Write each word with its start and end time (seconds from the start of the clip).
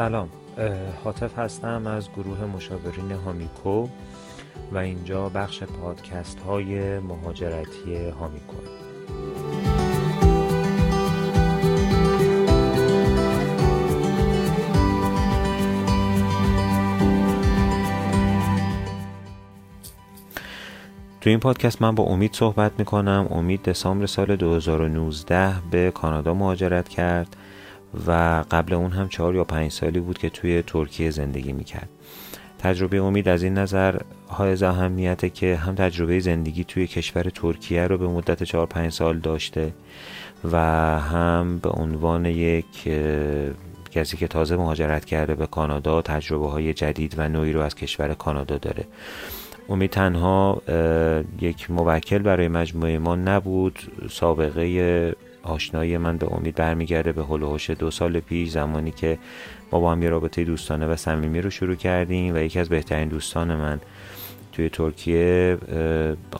سلام. 0.00 0.28
حاطف 1.04 1.38
هستم 1.38 1.86
از 1.86 2.08
گروه 2.16 2.44
مشاورین 2.44 3.12
هامیکو 3.12 3.88
و 4.72 4.78
اینجا 4.78 5.28
بخش 5.28 5.62
پادکست 5.62 6.40
های 6.40 6.98
مهاجرتی 6.98 7.94
هامیکو. 8.20 8.56
تو 21.20 21.30
این 21.30 21.40
پادکست 21.40 21.82
من 21.82 21.94
با 21.94 22.04
امید 22.04 22.34
صحبت 22.34 22.72
می‌کنم. 22.78 23.26
امید 23.30 23.62
دسامبر 23.62 24.06
سال 24.06 24.36
2019 24.36 25.54
به 25.70 25.90
کانادا 25.90 26.34
مهاجرت 26.34 26.88
کرد. 26.88 27.36
و 28.06 28.44
قبل 28.50 28.74
اون 28.74 28.90
هم 28.90 29.08
چهار 29.08 29.34
یا 29.34 29.44
پنج 29.44 29.72
سالی 29.72 30.00
بود 30.00 30.18
که 30.18 30.30
توی 30.30 30.62
ترکیه 30.62 31.10
زندگی 31.10 31.52
می‌کرد. 31.52 31.88
تجربه 32.58 33.00
امید 33.00 33.28
از 33.28 33.42
این 33.42 33.54
نظر 33.54 34.00
های 34.30 34.64
اهمیته 34.64 35.30
که 35.30 35.56
هم 35.56 35.74
تجربه 35.74 36.20
زندگی 36.20 36.64
توی 36.64 36.86
کشور 36.86 37.22
ترکیه 37.22 37.86
رو 37.86 37.98
به 37.98 38.08
مدت 38.08 38.42
چهار 38.42 38.66
پنج 38.66 38.92
سال 38.92 39.18
داشته 39.18 39.72
و 40.52 40.56
هم 41.00 41.58
به 41.58 41.68
عنوان 41.68 42.26
یک 42.26 42.88
کسی 43.90 44.16
که 44.16 44.28
تازه 44.28 44.56
مهاجرت 44.56 45.04
کرده 45.04 45.34
به 45.34 45.46
کانادا 45.46 46.02
تجربه 46.02 46.50
های 46.50 46.74
جدید 46.74 47.14
و 47.18 47.28
نوعی 47.28 47.52
رو 47.52 47.60
از 47.60 47.74
کشور 47.74 48.14
کانادا 48.14 48.58
داره. 48.58 48.84
امید 49.68 49.90
تنها 49.90 50.62
یک 51.40 51.70
موکل 51.70 52.18
برای 52.18 52.48
مجموعه 52.48 52.98
ما 52.98 53.16
نبود 53.16 53.78
سابقه 54.10 55.14
آشنایی 55.42 55.96
من 55.96 56.16
به 56.16 56.34
امید 56.34 56.54
برمیگرده. 56.54 57.12
به 57.12 57.24
هلوهوش 57.24 57.70
دو 57.70 57.90
سال 57.90 58.20
پیش 58.20 58.50
زمانی 58.50 58.90
که 58.90 59.18
ما 59.72 59.80
با 59.80 59.92
هم 59.92 60.02
یه 60.02 60.08
رابطه 60.10 60.44
دوستانه 60.44 60.86
و 60.86 60.96
صمیمی 60.96 61.40
رو 61.40 61.50
شروع 61.50 61.74
کردیم 61.74 62.34
و 62.34 62.38
یکی 62.38 62.58
از 62.58 62.68
بهترین 62.68 63.08
دوستان 63.08 63.56
من 63.56 63.80
توی 64.52 64.68
ترکیه 64.68 65.58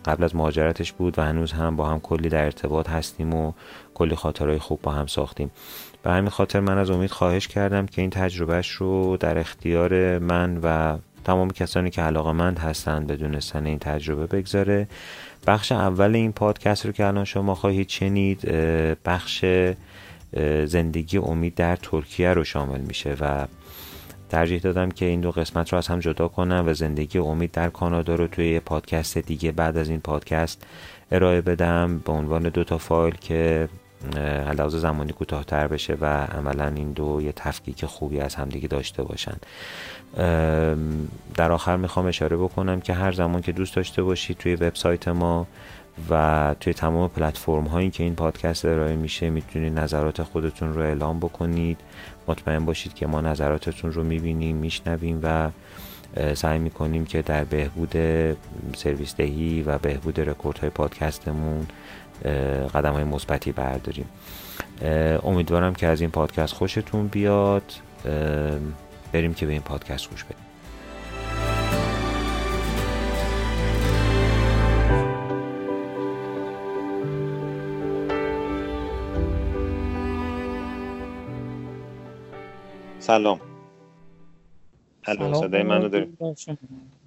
قبل 0.05 0.25
از 0.25 0.37
مهاجرتش 0.37 0.93
بود 0.93 1.19
و 1.19 1.23
هنوز 1.23 1.53
هم 1.53 1.77
با 1.77 1.89
هم 1.89 2.01
کلی 2.01 2.29
در 2.29 2.45
ارتباط 2.45 2.91
هستیم 2.91 3.35
و 3.35 3.53
کلی 3.95 4.15
خاطرهای 4.15 4.59
خوب 4.59 4.83
با 4.83 4.93
هم 4.93 5.07
ساختیم. 5.07 5.51
به 6.03 6.11
همین 6.11 6.31
خاطر 6.31 6.61
من 6.61 6.79
از 6.79 6.91
امید 6.91 7.11
خواهش 7.11 7.49
کردم 7.49 7.87
که 7.87 8.01
این 8.01 8.11
تجربهش 8.11 8.71
رو 8.71 9.17
در 9.17 9.39
اختیار 9.39 10.19
من 10.19 10.61
و 10.63 10.99
تمام 11.25 11.51
کسانی 11.51 11.91
که 11.91 12.03
علاقه 12.03 12.33
مند 12.33 12.59
هستند 12.59 13.07
بدونستن 13.07 13.67
این 13.67 13.79
تجربه 13.79 14.27
بگذاره. 14.27 14.89
بخش 15.47 15.73
اول 15.73 16.15
این 16.15 16.33
پادکست 16.33 16.87
رو 16.87 16.93
که 16.93 17.07
الان 17.07 17.25
شما 17.25 17.55
خواهید 17.55 17.89
شنید 17.89 18.41
بخش 19.05 19.45
زندگی 20.65 21.19
امید 21.19 21.55
در 21.55 21.77
ترکیه 21.77 22.33
رو 22.33 22.45
شامل 22.45 22.81
میشه 22.81 23.17
و 23.21 23.47
ترجیح 24.29 24.61
دادم 24.61 24.91
که 24.91 25.07
این 25.07 25.21
دو 25.21 25.31
قسمت 25.31 25.73
رو 25.73 25.79
از 25.79 25.89
هم 25.89 26.01
جدا 26.01 26.29
کنم 26.29 26.65
و 26.67 26.75
زندگی 26.75 27.19
امید 27.19 27.51
در 27.51 27.71
کانادا 27.71 28.15
رو 28.15 28.27
توی 28.27 28.53
یه 28.53 28.61
پادکست 28.61 29.19
دیگه 29.19 29.53
بعد 29.53 29.77
از 29.77 29.89
این 29.91 30.01
پادکست 30.01 30.67
ارائه 31.13 31.41
بدم 31.41 31.99
به 31.99 32.13
عنوان 32.13 32.43
دو 32.43 32.65
تا 32.65 32.79
فایل 32.79 33.15
که 33.15 33.69
علاوه 34.47 34.79
زمانی 34.79 35.13
کوتاهتر 35.13 35.67
بشه 35.67 35.97
و 36.01 36.05
عملا 36.25 36.67
این 36.67 36.93
دو 36.93 37.21
یه 37.23 37.33
تفکیک 37.33 37.87
خوبی 37.87 38.21
از 38.21 38.35
همدیگه 38.35 38.69
داشته 38.69 39.03
باشن. 39.03 39.37
در 41.35 41.53
آخر 41.53 41.77
می‌خوام 41.77 42.07
اشاره 42.07 42.37
بکنم 42.37 42.81
که 42.81 42.93
هر 42.95 43.13
زمان 43.13 43.43
که 43.43 43.53
دوست 43.53 43.77
داشته 43.77 44.03
باشید 44.03 44.37
توی 44.37 44.55
وبسایت 44.55 45.09
ما 45.09 45.47
و 46.11 46.55
توی 46.61 46.75
تمام 46.75 47.09
پلتفرم 47.09 47.65
هایی 47.65 47.91
که 47.91 48.05
این 48.05 48.15
پادکست 48.15 48.65
ارائه 48.65 48.97
میشه 48.97 49.31
می‌تونید 49.31 49.79
نظرات 49.79 50.23
خودتون 50.23 50.75
رو 50.75 50.81
اعلام 50.81 51.19
بکنید. 51.19 51.79
مطمئن 52.29 52.65
باشید 52.65 52.95
که 52.95 53.07
ما 53.07 53.21
نظراتتون 53.21 53.93
رو 53.93 54.05
می‌بینیم 54.05 54.57
میشنویم 54.57 55.21
و 55.23 55.51
سعی 56.35 56.59
می‌کنیم 56.59 57.05
که 57.05 57.23
در 57.23 57.45
بهبود 57.45 57.95
سرویس 58.77 59.17
دهی 59.17 59.63
و 59.63 59.79
بهبود 59.79 60.21
رکورد 60.21 60.59
های 60.59 60.71
پادکستمون 60.71 61.67
قدم 62.75 62.93
های 62.93 63.05
مثبتی 63.05 63.53
برداریم. 63.53 64.07
امیدوارم 65.23 65.75
که 65.75 65.87
از 65.87 66.01
این 66.01 66.11
پادکست 66.11 66.55
خوشتون 66.55 67.07
بیاد. 67.07 67.73
بریم 69.13 69.35
که 69.35 69.47
به 69.47 69.53
این 69.53 69.63
پادکست 69.63 70.11
گوش 70.11 70.25
بدیم. 70.25 70.37
سلام. 82.99 83.41
الو 85.05 85.35
صدای 85.35 85.63
منو 85.63 85.89
داریم 85.89 86.19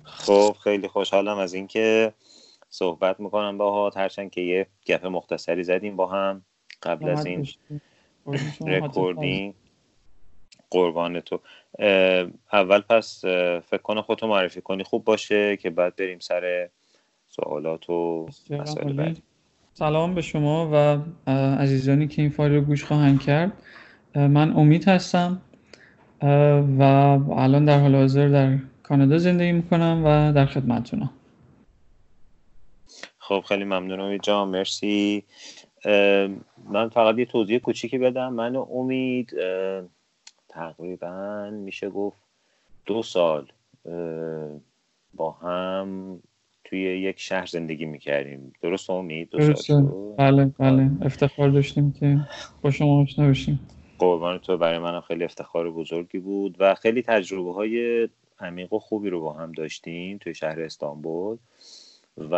خب 0.04 0.56
خیلی 0.64 0.88
خوشحالم 0.88 1.38
از 1.38 1.54
اینکه 1.54 2.14
صحبت 2.70 3.20
می‌کنم 3.20 3.58
باهات. 3.58 3.98
هرچند 3.98 4.32
که 4.32 4.42
یه 4.42 4.68
گپ 4.86 5.06
مختصری 5.06 5.64
زدیم 5.64 5.96
با 5.96 6.08
هم 6.08 6.46
قبل 6.84 7.10
از 7.10 7.26
این 7.26 7.48
Recording. 8.68 9.54
قربان 10.70 11.20
تو. 11.20 11.40
اول 12.54 12.80
پس 12.80 13.26
فکر 13.66 13.82
کنم 13.84 14.02
خودتو 14.02 14.28
معرفی 14.28 14.62
کنی. 14.62 14.84
خوب 14.84 15.04
باشه 15.04 15.58
که 15.58 15.70
بعد 15.70 15.96
بریم 15.96 16.20
سر 16.20 16.70
سوالات 17.28 17.90
و 17.90 18.28
مسائل 18.50 18.94
بعدی. 18.94 19.22
سلام 19.74 20.16
به 20.16 20.22
شما 20.22 20.70
و 20.74 20.98
عزیزانی 21.32 22.08
که 22.08 22.22
این 22.22 22.32
فایل 22.32 22.54
رو 22.54 22.62
گوش 22.62 22.84
خواهند 22.84 23.22
کرد. 23.22 23.52
من 24.16 24.54
امید 24.58 24.88
هستم 24.88 25.42
و 26.80 26.84
الان 27.32 27.66
در 27.66 27.80
حال 27.80 27.96
حاضر 27.96 28.28
در 28.28 28.58
کانادا 28.84 29.18
زندگی 29.18 29.52
می‌کنم 29.52 30.02
و 30.06 30.34
در 30.34 30.46
خدمتتونم. 30.46 31.10
خب 33.20 33.44
خیلی 33.48 33.64
ممنونم. 33.64 34.18
جان 34.18 34.48
مرسی. 34.48 35.24
من 36.70 36.90
فقط 36.90 37.18
یه 37.18 37.26
توضیح 37.26 37.60
کوچیکی 37.60 37.98
بدم. 37.98 38.34
من 38.34 38.56
امید 38.56 39.34
تقریبا 40.54 41.50
میشه 41.50 41.90
گفت 41.90 42.18
دو 42.86 43.04
سال 43.04 43.52
با 45.14 45.32
هم 45.32 46.20
توی 46.64 46.80
یک 46.80 47.20
شهر 47.20 47.46
زندگی 47.46 47.86
می‌کردیم. 47.86 48.54
درست 48.62 48.90
امید؟ 48.90 49.30
دو 49.30 49.56
سال 49.56 49.84
بله 50.18 50.46
بله. 50.46 50.92
افتخار 51.02 51.50
داشتیم 51.50 51.92
که 51.92 52.20
با 52.62 52.72
شما 52.72 53.02
آشنا 53.02 53.30
بشیم. 53.30 53.60
قربان 54.00 54.38
تو 54.38 54.58
برای 54.58 54.80
من 54.80 55.02
خیلی 55.02 55.24
افتخار 55.24 55.72
بزرگی 55.72 56.20
بود 56.20 56.56
و 56.60 56.76
خیلی 56.76 57.02
تجربه 57.02 57.54
های 57.54 58.10
عمیق 58.40 58.74
و 58.74 58.80
خوبی 58.80 59.10
رو 59.10 59.22
با 59.22 59.34
هم 59.34 59.52
داشتیم 59.52 60.18
توی 60.18 60.34
شهر 60.34 60.62
استانبول. 60.62 61.38
و 62.18 62.36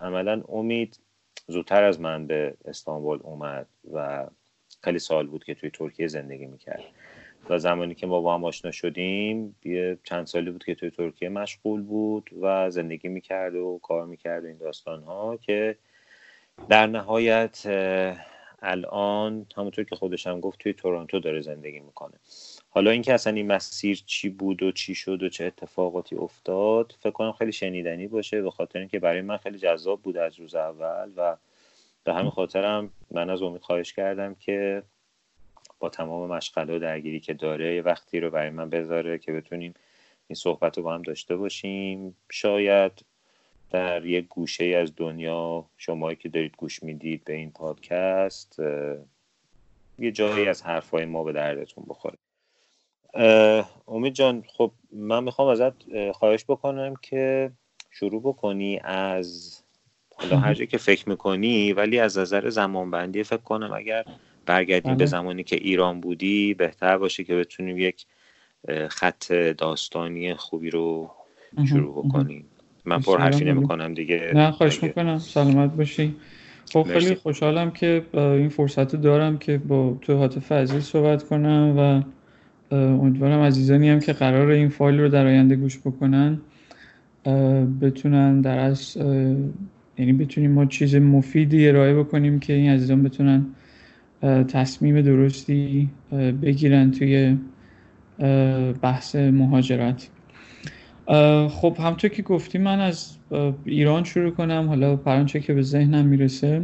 عملا 0.00 0.42
امید 0.48 1.00
زودتر 1.48 1.84
از 1.84 2.00
من 2.00 2.26
به 2.26 2.54
استانبول 2.64 3.18
اومد 3.22 3.66
و 3.92 4.26
خیلی 4.80 4.98
سال 4.98 5.26
بود 5.26 5.44
که 5.44 5.54
توی 5.54 5.70
ترکیه 5.70 6.06
زندگی 6.06 6.46
می‌کرد. 6.46 6.82
و 7.48 7.58
زمانی 7.58 7.94
که 7.94 8.06
ما 8.06 8.20
با 8.20 8.34
هم 8.34 8.44
آشنا 8.44 8.70
شدیم 8.70 9.56
یه 9.64 9.98
چند 10.04 10.26
سالی 10.26 10.50
بود 10.50 10.64
که 10.64 10.74
توی 10.74 10.90
ترکیه 10.90 11.28
مشغول 11.28 11.82
بود 11.82 12.30
و 12.40 12.70
زندگی 12.70 13.08
می‌کرد 13.08 13.54
و 13.54 13.80
کار 13.82 14.06
می‌کرد 14.06 14.44
این 14.44 14.56
داستان 14.56 15.02
ها 15.02 15.36
که 15.36 15.76
در 16.68 16.86
نهایت 16.86 17.62
الان 18.62 19.46
همونطور 19.56 19.84
که 19.84 19.96
خودش 19.96 20.26
هم 20.26 20.40
گفت 20.40 20.58
توی 20.58 20.72
تورنتو 20.72 21.20
داره 21.20 21.40
زندگی 21.40 21.80
می‌کنه. 21.80 22.14
حالا 22.70 22.90
اینکه 22.90 23.14
اصلا 23.14 23.32
این 23.32 23.46
مسیر 23.46 24.02
چی 24.06 24.28
بود 24.28 24.62
و 24.62 24.72
چی 24.72 24.94
شد 24.94 25.22
و 25.22 25.28
چه 25.28 25.44
اتفاقاتی 25.44 26.16
افتاد 26.16 26.94
فکر 27.00 27.10
کنم 27.10 27.32
خیلی 27.32 27.52
شنیدنی 27.52 28.06
باشه 28.06 28.42
به 28.42 28.50
خاطر 28.50 28.78
اینکه 28.78 28.98
برای 28.98 29.20
من 29.20 29.36
خیلی 29.36 29.58
جذاب 29.58 30.02
بود 30.02 30.16
از 30.16 30.40
روز 30.40 30.54
اول 30.54 31.12
و 31.16 31.36
به 32.04 32.14
همین 32.14 32.30
خاطرم 32.30 32.90
من 33.10 33.30
از 33.30 33.42
امید 33.42 33.62
خواهش 33.62 33.92
کردم 33.92 34.34
که 34.34 34.82
با 35.82 35.88
تمام 35.88 36.30
مشغله 36.30 36.76
و 36.76 36.78
درگیری 36.78 37.20
که 37.20 37.34
داره 37.34 37.74
یه 37.74 37.82
وقتی 37.82 38.20
رو 38.20 38.30
برای 38.30 38.50
من 38.50 38.70
بذاره 38.70 39.18
که 39.18 39.32
بتونیم 39.32 39.74
این 40.28 40.34
صحبت 40.34 40.76
رو 40.76 40.82
با 40.82 40.94
هم 40.94 41.02
داشته 41.02 41.36
باشیم. 41.36 42.16
شاید 42.30 42.92
در 43.70 44.06
یک 44.06 44.28
گوشه 44.28 44.64
از 44.64 44.92
دنیا 44.96 45.64
شمایی 45.76 46.16
که 46.16 46.28
دارید 46.28 46.56
گوش 46.56 46.82
می‌دید 46.82 47.24
به 47.24 47.32
این 47.32 47.50
پادکست 47.50 48.58
یه 49.98 50.12
جایی 50.12 50.48
از 50.48 50.62
حرفای 50.62 51.04
ما 51.04 51.24
به 51.24 51.32
دردتون 51.32 51.84
بخوره. 51.88 52.18
امید 53.88 54.12
جان 54.12 54.44
خب 54.56 54.72
من 54.92 55.24
می‌خوام 55.24 55.48
ازت 55.48 56.10
خواهش 56.12 56.44
بکنم 56.48 56.94
که 57.02 57.50
شروع 57.90 58.22
بکنی 58.22 58.80
از 58.84 59.58
حالا 60.14 60.36
هر 60.36 60.54
که 60.54 60.78
فکر 60.78 61.08
می‌کنی 61.08 61.72
ولی 61.72 61.98
از 61.98 62.18
نظر 62.18 62.48
زمانبندی 62.48 63.22
فکر 63.22 63.36
کنم 63.36 63.72
اگر 63.72 64.04
برگردیم 64.46 64.92
به 64.92 64.96
بله. 64.96 65.06
زمانی 65.06 65.44
که 65.44 65.56
ایران 65.56 66.00
بودی 66.00 66.54
بهتر 66.54 66.98
باشه 66.98 67.24
که 67.24 67.34
بتونیم 67.34 67.78
یک 67.78 68.06
خط 68.88 69.32
داستانی 69.32 70.34
خوبی 70.34 70.70
رو 70.70 71.10
شروع 71.68 72.04
بکنیم. 72.04 72.44
من 72.84 73.00
پر 73.00 73.20
حرفی 73.20 73.44
نمی 73.44 73.66
کنم 73.66 73.94
دیگه. 73.94 74.30
نه 74.34 74.50
خواهش 74.50 74.82
می‌کنم. 74.82 75.18
سلامت 75.18 75.76
باشی. 75.76 76.14
خب 76.72 76.82
خیلی 76.82 77.14
خوشحالم 77.14 77.70
که 77.70 78.04
این 78.14 78.48
فرصت 78.48 78.94
رو 78.94 79.00
دارم 79.00 79.38
که 79.38 79.58
با 79.58 79.98
تو 80.00 80.16
حاطف 80.16 80.52
عزیز 80.52 80.84
صحبت 80.84 81.22
کنم 81.22 81.74
و 81.78 82.02
امیدوارم 82.74 83.40
عزیزانی 83.40 83.90
هم 83.90 84.00
که 84.00 84.12
قرار 84.12 84.48
این 84.48 84.68
فایل 84.68 85.00
رو 85.00 85.08
در 85.08 85.26
آینده 85.26 85.56
گوش 85.56 85.78
بکنن 85.78 86.40
بتونن 87.80 88.40
در 88.40 88.58
از 88.58 88.96
یعنی 89.98 90.12
بتونیم 90.12 90.50
ما 90.50 90.66
چیز 90.66 90.94
مفیدی 90.94 91.68
ارائه 91.68 91.94
بکنیم 91.94 92.40
که 92.40 92.52
این 92.52 92.70
عزیزان 92.70 93.02
بتونن 93.02 93.46
تصمیم 94.48 95.00
درستی 95.00 95.88
بگیرن 96.42 96.90
توی 96.90 97.36
بحث 98.82 99.16
مهاجرت. 99.16 100.08
خب 101.48 101.76
همطور 101.80 102.10
که 102.10 102.22
گفتی 102.22 102.58
من 102.58 102.80
از 102.80 103.16
ایران 103.64 104.04
شروع 104.04 104.30
کنم. 104.30 104.68
حالا 104.68 104.96
پرانچه 104.96 105.40
که 105.40 105.54
به 105.54 105.62
ذهنم 105.62 106.06
می‌رسه. 106.06 106.62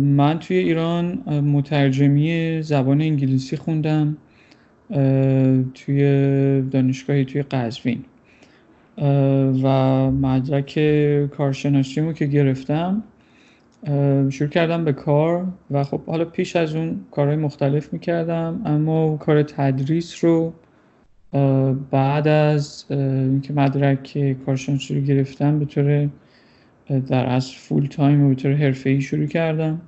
من 0.00 0.38
توی 0.38 0.56
ایران 0.56 1.12
مترجمی 1.40 2.62
زبان 2.62 3.00
انگلیسی 3.00 3.56
خوندم 3.56 4.16
توی 5.74 6.62
دانشگاهی 6.70 7.24
توی 7.24 7.42
قزوین. 7.42 8.04
و 9.62 9.66
مدرک 10.10 10.78
کارشناسیمو 11.28 12.12
که 12.12 12.26
گرفتم 12.26 13.02
شروع 14.30 14.50
کردم 14.50 14.84
به 14.84 14.92
کار 14.92 15.46
و 15.70 15.84
خب 15.84 16.00
حالا 16.06 16.24
پیش 16.24 16.56
از 16.56 16.74
اون 16.74 17.00
کارهای 17.10 17.36
مختلف 17.36 17.92
می‌کردم 17.92 18.62
اما 18.64 19.16
کار 19.16 19.42
تدریس 19.42 20.24
رو 20.24 20.52
بعد 21.90 22.28
از 22.28 22.84
اینکه 22.90 23.52
مدرک 23.52 24.36
کارشناسی 24.46 24.94
رو 24.94 25.00
گرفتم 25.00 25.58
به 25.58 25.64
طور 25.64 26.08
در 27.08 27.26
از 27.26 27.52
فول 27.52 27.86
تایم 27.86 28.24
و 28.24 28.28
به 28.28 28.34
طور 28.34 28.52
حرفه‌ای 28.52 29.00
شروع 29.00 29.26
کردم. 29.26 29.80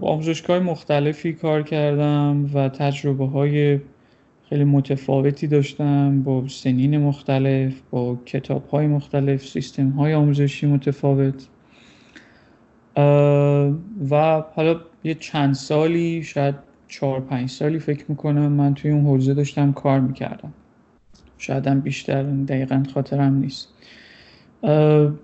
آموزشگاه 0.00 0.58
مختلفی 0.58 1.32
کار 1.32 1.62
کردم 1.62 2.50
و 2.54 2.68
تجربه 2.68 3.26
های 3.26 3.80
خیلی 4.48 4.64
متفاوتی 4.64 5.46
داشتم 5.46 6.22
با 6.22 6.48
سنین 6.48 6.98
مختلف 6.98 7.80
با 7.90 8.18
کتاب 8.24 8.68
های 8.68 8.86
مختلف 8.86 9.46
سیستم 9.46 9.88
های 9.88 10.14
آموزشی 10.14 10.66
متفاوت. 10.66 11.48
و 14.10 14.42
حالا 14.54 14.80
یه 15.04 15.14
چند 15.14 15.54
سالی 15.54 16.22
شاید 16.22 16.54
چهار 16.88 17.20
پنج 17.20 17.50
سالی 17.50 17.78
فکر 17.78 18.04
می‌کنم 18.08 18.52
من 18.52 18.74
توی 18.74 18.90
اون 18.90 19.04
حوزه 19.04 19.34
داشتم 19.34 19.72
کار 19.72 20.00
می‌کردم. 20.00 20.52
شاید 21.38 21.66
هم 21.66 21.80
بیشتر 21.80 22.22
دقیقا 22.22 22.82
خاطرم 22.94 23.34
نیست. 23.34 23.68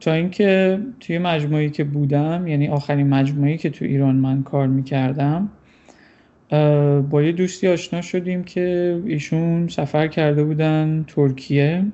تا 0.01 0.13
اینکه 0.13 0.81
توی 1.01 1.19
مجموعی 1.19 1.71
که 1.71 1.85
بودم 1.85 2.47
یعنی 2.47 2.69
آخرین 2.69 3.09
مجموعی 3.09 3.57
که 3.57 3.71
تو 3.71 3.85
ایران 3.85 4.17
من 4.17 4.43
کار 4.43 4.67
می‌کردم 4.67 5.49
با 7.11 7.23
یه 7.23 7.33
دوستی 7.33 7.69
آشنا 7.69 8.01
شدیم 8.01 8.45
که 8.45 9.01
ایشون 9.07 9.69
سفر 9.69 10.07
کرده 10.07 10.45
بودن 10.45 11.05
ترکیه. 11.09 11.85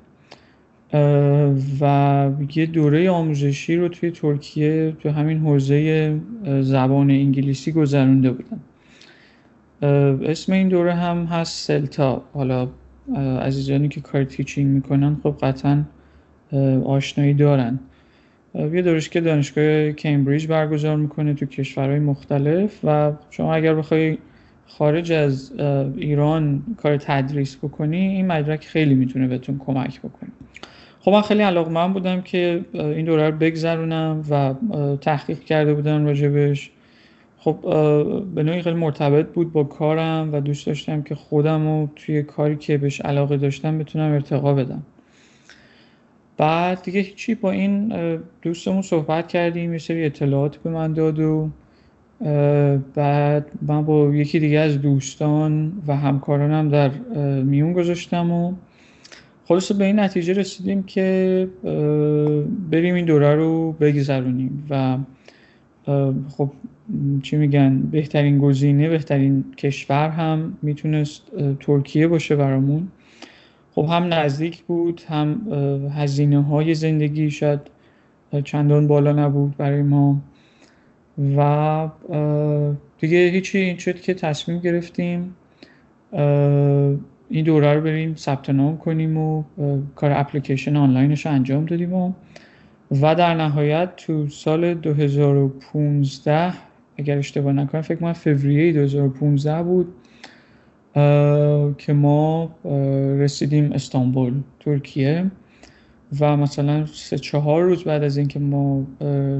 و 1.81 2.31
یه 2.55 2.65
دوره 2.65 3.09
آموزشی 3.09 3.75
رو 3.75 3.87
توی 3.87 4.11
ترکیه 4.11 4.95
تو 4.99 5.09
همین 5.09 5.37
حوزه 5.39 6.15
زبان 6.61 7.11
انگلیسی 7.11 7.71
گذرونده 7.71 8.31
بودن 8.31 8.59
اسم 10.25 10.53
این 10.53 10.67
دوره 10.69 10.93
هم 10.93 11.25
هست 11.25 11.67
سلتا. 11.67 12.23
حالا 12.33 12.67
عزیزانی 13.41 13.89
که 13.89 14.01
کار 14.01 14.23
تیچینگ 14.23 14.67
می‌کنن 14.67 15.17
خب 15.23 15.35
قطعا 15.41 15.83
آشنایی 16.85 17.33
دارن. 17.33 17.79
یه 18.55 18.81
دورش 18.81 19.09
که 19.09 19.21
دانشگاه 19.21 19.91
کمبریج 19.91 20.47
برگزار 20.47 20.95
می‌کنه 20.95 21.33
تو 21.33 21.45
کشورهای 21.45 21.99
مختلف 21.99 22.79
و 22.83 23.11
شما 23.29 23.53
اگر 23.53 23.75
بخوای 23.75 24.17
خارج 24.67 25.11
از 25.11 25.51
ایران 25.97 26.63
کار 26.77 26.97
تدریس 26.97 27.57
بکنی 27.57 27.97
این 27.97 28.27
مدرک 28.27 28.65
خیلی 28.65 28.95
می‌تونه 28.95 29.27
بهتون 29.27 29.57
کمک 29.57 29.99
بکنه. 29.99 30.29
خب 31.01 31.11
من 31.11 31.21
خیلی 31.21 31.43
علاقه 31.43 31.71
من 31.71 31.93
بودم 31.93 32.21
که 32.21 32.65
این 32.73 33.05
دوره 33.05 33.29
رو 33.29 33.37
بگذرونم 33.37 34.23
و 34.29 34.53
تحقیق 34.95 35.39
کرده 35.39 35.73
بودم 35.73 36.05
راجبش. 36.05 36.71
خب 37.37 37.59
به 38.35 38.43
نوعی 38.43 38.61
خیلی 38.61 38.75
مرتبط 38.75 39.27
بود 39.27 39.53
با 39.53 39.63
کارم 39.63 40.29
و 40.33 40.39
دوست 40.39 40.67
داشتم 40.67 41.01
که 41.01 41.15
خودم 41.15 41.67
رو 41.67 41.89
توی 41.95 42.23
کاری 42.23 42.55
که 42.55 42.77
بهش 42.77 43.01
علاقه 43.01 43.37
داشتم 43.37 43.77
بتونم 43.77 44.11
ارتقا 44.11 44.53
بدم. 44.53 44.83
بعد 46.37 46.81
دیگه 46.81 46.99
هیچی 46.99 47.35
با 47.35 47.51
این 47.51 47.93
دوستمون 48.41 48.81
صحبت 48.81 49.27
کردیم 49.27 49.73
یه 49.73 49.79
سری 49.79 50.05
اطلاعات 50.05 50.57
به 50.57 50.69
من 50.69 50.93
داد 50.93 51.19
و 51.19 51.49
بعد 52.95 53.51
من 53.61 53.85
با 53.85 54.15
یکی 54.15 54.39
دیگه 54.39 54.59
از 54.59 54.81
دوستان 54.81 55.73
و 55.87 55.95
همکارانم 55.95 56.69
در 56.69 56.89
میون 57.41 57.73
گذاشتم 57.73 58.31
و 58.31 58.53
خلاصه 59.49 59.73
به 59.73 59.85
این 59.85 59.99
نتیجه 59.99 60.33
رسیدیم 60.33 60.83
که 60.83 61.47
بریم 62.71 62.95
این 62.95 63.05
دوره 63.05 63.35
رو 63.35 63.71
بگذرونیم 63.71 64.67
و 64.69 64.97
خب 66.29 66.51
چی 67.23 67.37
میگن 67.37 67.81
بهترین 67.81 68.37
گزینه 68.37 68.89
بهترین 68.89 69.45
کشور 69.57 70.09
هم 70.09 70.57
می‌تونست 70.61 71.21
ترکیه 71.59 72.07
باشه 72.07 72.35
برامون. 72.35 72.87
خب 73.75 73.87
هم 73.89 74.13
نزدیک 74.13 74.63
بود 74.63 75.01
هم 75.07 75.41
هزینه 75.95 76.43
های 76.43 76.73
زندگی 76.73 77.31
شاید 77.31 77.59
چندان 78.43 78.87
بالا 78.87 79.11
نبود 79.11 79.57
برای 79.57 79.81
ما. 79.81 80.21
و 81.37 81.89
دیگه 82.99 83.17
هیچی 83.27 83.57
این 83.57 83.77
شد 83.77 84.01
که 84.01 84.13
تصمیم 84.13 84.59
گرفتیم 84.59 85.35
این 87.29 87.45
دوره 87.45 87.73
رو 87.73 87.81
بریم 87.81 88.15
ثبت 88.15 88.49
نام 88.49 88.77
کنیم 88.77 89.17
و 89.17 89.43
کار 89.95 90.11
اپلیکیشن 90.11 90.75
آنلاینش 90.75 91.25
رو 91.25 91.31
انجام 91.31 91.65
دادیم 91.65 91.93
و 91.93 92.13
و 93.01 93.15
در 93.15 93.33
نهایت 93.33 93.95
تو 93.95 94.27
سال 94.29 94.73
2015 94.73 96.53
اگر 96.97 97.17
اشتباه 97.17 97.53
نکنم 97.53 97.81
فکر 97.81 97.99
کنم 97.99 98.13
فوریه 98.13 98.73
2015 98.73 99.63
بود 99.63 99.93
که 101.77 101.93
ما 101.93 102.55
رسیدیم 103.19 103.71
استانبول 103.71 104.33
ترکیه. 104.59 105.31
و 106.19 106.37
مثلا 106.37 106.85
سه 106.85 107.17
چهار 107.17 107.63
روز 107.63 107.83
بعد 107.83 108.03
از 108.03 108.17
اینکه 108.17 108.39
ما 108.39 108.87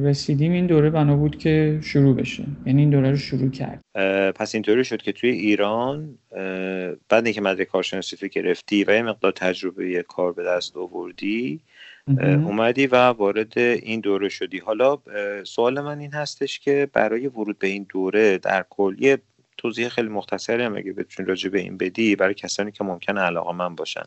رسیدیم 0.03 0.51
این 0.51 0.67
دوره 0.67 0.89
بنا 0.89 1.15
بود 1.15 1.37
که 1.37 1.79
شروع 1.83 2.15
بشه. 2.15 2.43
یعنی 2.65 2.81
این 2.81 2.89
دوره 2.89 3.11
رو 3.11 3.17
شروع 3.17 3.49
کرد. 3.49 3.81
پس 4.35 4.55
اینطوری 4.55 4.83
شد 4.83 5.01
که 5.01 5.11
توی 5.11 5.29
ایران 5.29 6.17
بعد 7.09 7.25
اینکه 7.25 7.41
مدرک 7.41 7.67
کارشناسی 7.67 8.17
تو 8.17 8.27
گرفتی 8.27 8.83
و 8.83 8.91
یه 8.91 9.01
مقدار 9.01 9.31
تجربه 9.31 10.03
کار 10.07 10.33
به 10.33 10.43
دست 10.43 10.77
آوردی 10.77 11.59
اومدی 12.21 12.87
و 12.87 12.95
وارد 12.95 13.59
این 13.59 13.99
دوره 13.99 14.29
شدی. 14.29 14.57
حالا 14.57 14.97
سوال 15.43 15.81
من 15.81 15.99
این 15.99 16.13
هستش 16.13 16.59
که 16.59 16.89
برای 16.93 17.27
ورود 17.27 17.59
به 17.59 17.67
این 17.67 17.85
دوره 17.89 18.37
در 18.37 18.65
کل 18.69 18.95
یه 18.99 19.17
توضیح 19.57 19.89
خیلی 19.89 20.09
مختصری 20.09 20.63
هم 20.63 20.75
اگه 20.75 20.93
بتونی 20.93 21.29
راجع 21.29 21.49
به 21.49 21.59
این 21.59 21.77
بدی 21.77 22.15
برای 22.15 22.33
کسانی 22.33 22.71
که 22.71 22.83
ممکن 22.83 23.17
علاقه 23.17 23.53
من 23.53 23.75
باشن. 23.75 24.03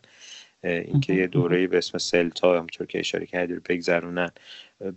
اینکه 0.64 1.14
یه 1.14 1.26
دوره 1.26 1.66
به 1.66 1.78
اسم 1.78 1.98
سلتا 1.98 2.54
همونطور 2.54 2.86
که 2.86 2.98
اشاره 2.98 3.26
کردی 3.26 3.54
رو 3.54 3.60
بگذرونن. 3.68 4.30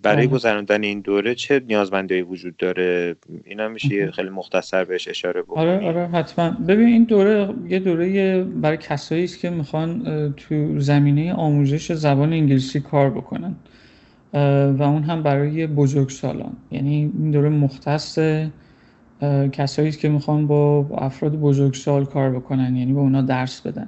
برای 0.01 0.27
گذراندن 0.27 0.83
این 0.83 0.99
دوره 0.99 1.35
چه 1.35 1.61
نیازمندی 1.67 2.21
وجود 2.21 2.57
داره؟ 2.57 3.15
اینا 3.43 3.67
میشه 3.67 4.11
خیلی 4.11 4.29
مختصر 4.29 4.83
بهش 4.83 5.07
اشاره 5.07 5.41
بکنی. 5.41 5.65
آره 5.65 5.85
آره 5.85 6.07
حتما. 6.07 6.49
ببین 6.49 6.87
این 6.87 7.03
دوره 7.03 7.53
یه 7.69 7.79
دوره 7.79 8.43
برای 8.43 8.77
کسایی 8.77 9.23
است 9.23 9.39
که 9.39 9.49
می‌خوان 9.49 10.03
تو 10.37 10.79
زمینه 10.79 11.33
آموزش 11.33 11.91
زبان 11.91 12.33
انگلیسی 12.33 12.79
کار 12.79 13.09
بکنن 13.09 13.55
و 14.77 14.83
اون 14.83 15.03
هم 15.03 15.23
برای 15.23 15.67
بزرگسالان. 15.67 16.53
یعنی 16.71 16.95
این 16.95 17.31
دوره 17.31 17.49
مختص 17.49 18.19
کسایی 19.51 19.87
است 19.87 19.99
که 19.99 20.09
می‌خوان 20.09 20.47
با 20.47 20.87
افراد 20.97 21.35
بزرگسال 21.35 22.05
کار 22.05 22.31
بکنن 22.31 22.75
یعنی 22.75 22.93
با 22.93 23.01
اونا 23.01 23.21
درس 23.21 23.61
بدن. 23.61 23.87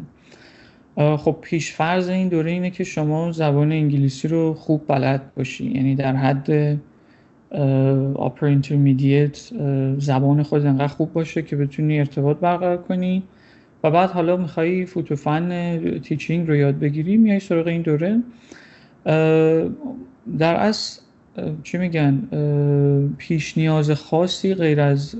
خب 0.97 1.37
پیش 1.41 1.73
فرض 1.73 2.09
این 2.09 2.27
دوره 2.27 2.51
اینه 2.51 2.69
که 2.69 2.83
شما 2.83 3.31
زبان 3.31 3.71
انگلیسی 3.71 4.27
رو 4.27 4.53
خوب 4.53 4.81
بلد 4.87 5.21
باشی. 5.35 5.71
یعنی 5.71 5.95
در 5.95 6.15
حد 6.15 6.79
upper 8.15 8.45
intermediate 8.45 9.51
زبان 9.97 10.43
خود 10.43 10.65
انقدر 10.65 10.87
خوب 10.87 11.13
باشه 11.13 11.41
که 11.41 11.55
بتونی 11.55 11.99
ارتباط 11.99 12.37
برقرار 12.37 12.77
کنی. 12.77 13.23
و 13.83 13.91
بعد 13.91 14.09
حالا 14.09 14.37
میخوایی 14.37 14.85
فوتوفن 14.85 15.99
تیچینگ 15.99 16.47
رو 16.47 16.55
یاد 16.55 16.79
بگیری 16.79 17.17
میای 17.17 17.39
سراغ 17.39 17.67
این 17.67 17.81
دوره. 17.81 18.21
در 20.37 20.55
از 20.55 20.99
چی 21.63 21.77
میگن؟ 21.77 22.27
پیش 23.17 23.57
نیاز 23.57 23.91
خاصی 23.91 24.53
غیر 24.53 24.81
از 24.81 25.15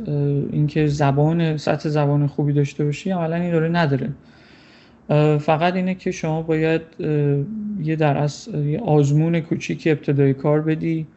اینکه 0.52 0.88
زبان 0.88 1.58
سطح 1.58 1.90
زبان 1.90 2.28
خوبی 2.28 2.54
داشته 2.54 2.86
باشی 2.86 3.12
عملا 3.12 3.36
این 3.36 3.52
دوره 3.52 3.70
نداره. 3.70 4.10
فقط 5.40 5.76
اینه 5.76 5.96
که 5.96 6.12
شما 6.12 6.42
باید 6.42 6.82
یه 7.84 7.96
در 7.96 8.18
از 8.18 8.50
یه 8.66 8.80
آزمون 8.80 9.40
کوچیک 9.40 9.88
ابتدای 9.88 10.34
کار 10.34 10.62
بدی. 10.62 11.08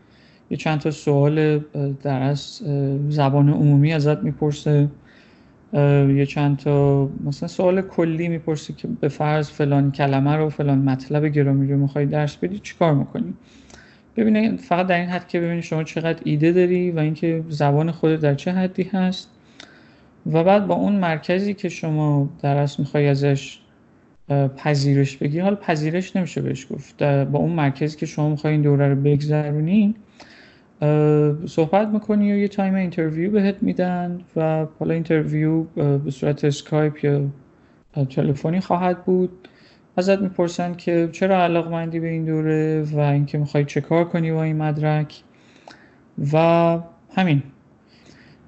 یه 0.50 0.56
چند 0.56 0.80
تا 0.80 0.90
سوال 0.90 1.58
در 2.02 2.22
از 2.22 2.62
زبان 3.08 3.48
عمومی 3.48 3.92
ازت 3.92 4.22
می‌پرسه. 4.22 4.88
یه 6.16 6.26
چند 6.26 6.56
تا 6.56 7.08
مثلا 7.24 7.48
سوال 7.48 7.82
کلی 7.82 8.28
می‌پرسی 8.28 8.72
که 8.72 8.88
به 9.00 9.08
فرض 9.08 9.50
فلان 9.50 9.92
کلمه 9.92 10.36
رو 10.36 10.48
فلان 10.48 10.78
مطلب 10.78 11.26
گرامی 11.26 11.72
رو 11.72 11.78
می‌خوای 11.78 12.06
درس 12.06 12.36
بدی 12.36 12.58
چیکار 12.58 12.94
می‌کنی؟ 12.94 13.34
ببینید 14.16 14.60
فقط 14.60 14.86
در 14.86 15.00
این 15.00 15.08
حد 15.08 15.28
که 15.28 15.40
ببینید 15.40 15.62
شما 15.62 15.84
چقدر 15.84 16.20
ایده 16.24 16.52
داری 16.52 16.90
و 16.90 16.98
اینکه 16.98 17.44
زبان 17.48 17.90
خودت 17.90 18.20
در 18.20 18.34
چه 18.34 18.52
حدی 18.52 18.82
هست. 18.82 19.30
و 20.32 20.44
بعد 20.44 20.66
با 20.66 20.74
اون 20.74 20.92
مرکزی 20.96 21.54
که 21.54 21.68
شما 21.68 22.28
در 22.42 22.56
اصل 22.56 22.82
می‌خوای 22.82 23.08
ازش 23.08 23.58
پذیرش 24.56 25.16
بگی. 25.16 25.38
حال 25.38 25.54
پذیرش 25.54 26.16
نمیشه 26.16 26.40
بهش 26.40 26.66
گفت. 26.70 27.02
با 27.02 27.38
اون 27.38 27.52
مرکزی 27.52 27.96
که 27.96 28.06
شما 28.06 28.28
می‌خوای 28.28 28.52
این 28.52 28.62
دوره 28.62 28.88
رو 28.88 28.96
بگذرونی 28.96 29.94
صحبت 31.46 31.88
می‌کنی 31.88 32.32
و 32.32 32.36
یه 32.36 32.48
time 32.48 32.74
interview 32.74 33.30
بهت 33.30 33.56
میدن 33.60 34.20
و 34.36 34.66
حالا 34.78 34.94
interview 34.94 35.62
به 35.98 36.10
صورت 36.10 36.44
اسکایپ 36.44 37.04
یا 37.04 37.24
تلفنی 38.10 38.60
خواهد 38.60 39.04
بود. 39.04 39.48
ازت 39.96 40.20
می‌پرسن 40.20 40.74
که 40.74 41.08
چرا 41.12 41.42
علاقمندی 41.42 42.00
به 42.00 42.08
این 42.08 42.24
دوره 42.24 42.82
و 42.92 42.98
اینکه 42.98 43.38
می‌خوای 43.38 43.64
چه 43.64 43.80
کار 43.80 44.04
کنی 44.04 44.32
با 44.32 44.42
این 44.42 44.56
مدرک. 44.56 45.22
و 46.32 46.78
همین. 47.14 47.42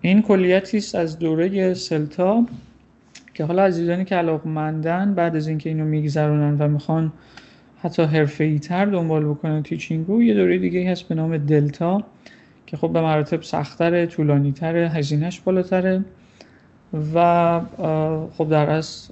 این 0.00 0.22
کلیتی 0.22 0.78
است 0.78 0.94
از 0.94 1.18
دوره 1.18 1.74
CELTA. 1.74 2.46
که 3.34 3.44
حالا 3.44 3.64
عزیزانی 3.64 4.04
که 4.04 4.16
علاقمندن 4.16 5.14
بعد 5.14 5.36
از 5.36 5.48
اینکه 5.48 5.70
اینو 5.70 5.84
میگذرونن 5.84 6.58
و 6.58 6.68
می‌خوان 6.68 7.12
حتی 7.82 8.02
حرفه‌ای 8.02 8.58
تر 8.58 8.84
دنبال 8.84 9.24
بکنن 9.24 9.62
teaching 9.62 10.16
و 10.16 10.22
یه 10.22 10.34
دوره 10.34 10.58
دیگه 10.58 10.90
هست 10.90 11.08
به 11.08 11.14
نام 11.14 11.36
DELTA 11.36 12.04
که 12.66 12.76
خب 12.76 12.92
به 12.92 13.00
مراتب 13.00 13.42
سختتره 13.42 14.06
طولانیتره 14.06 14.88
هزینهش 14.88 15.40
بالاتره 15.40 16.04
و 17.14 17.60
خب 18.38 18.48
در 18.48 18.70
از 18.70 19.08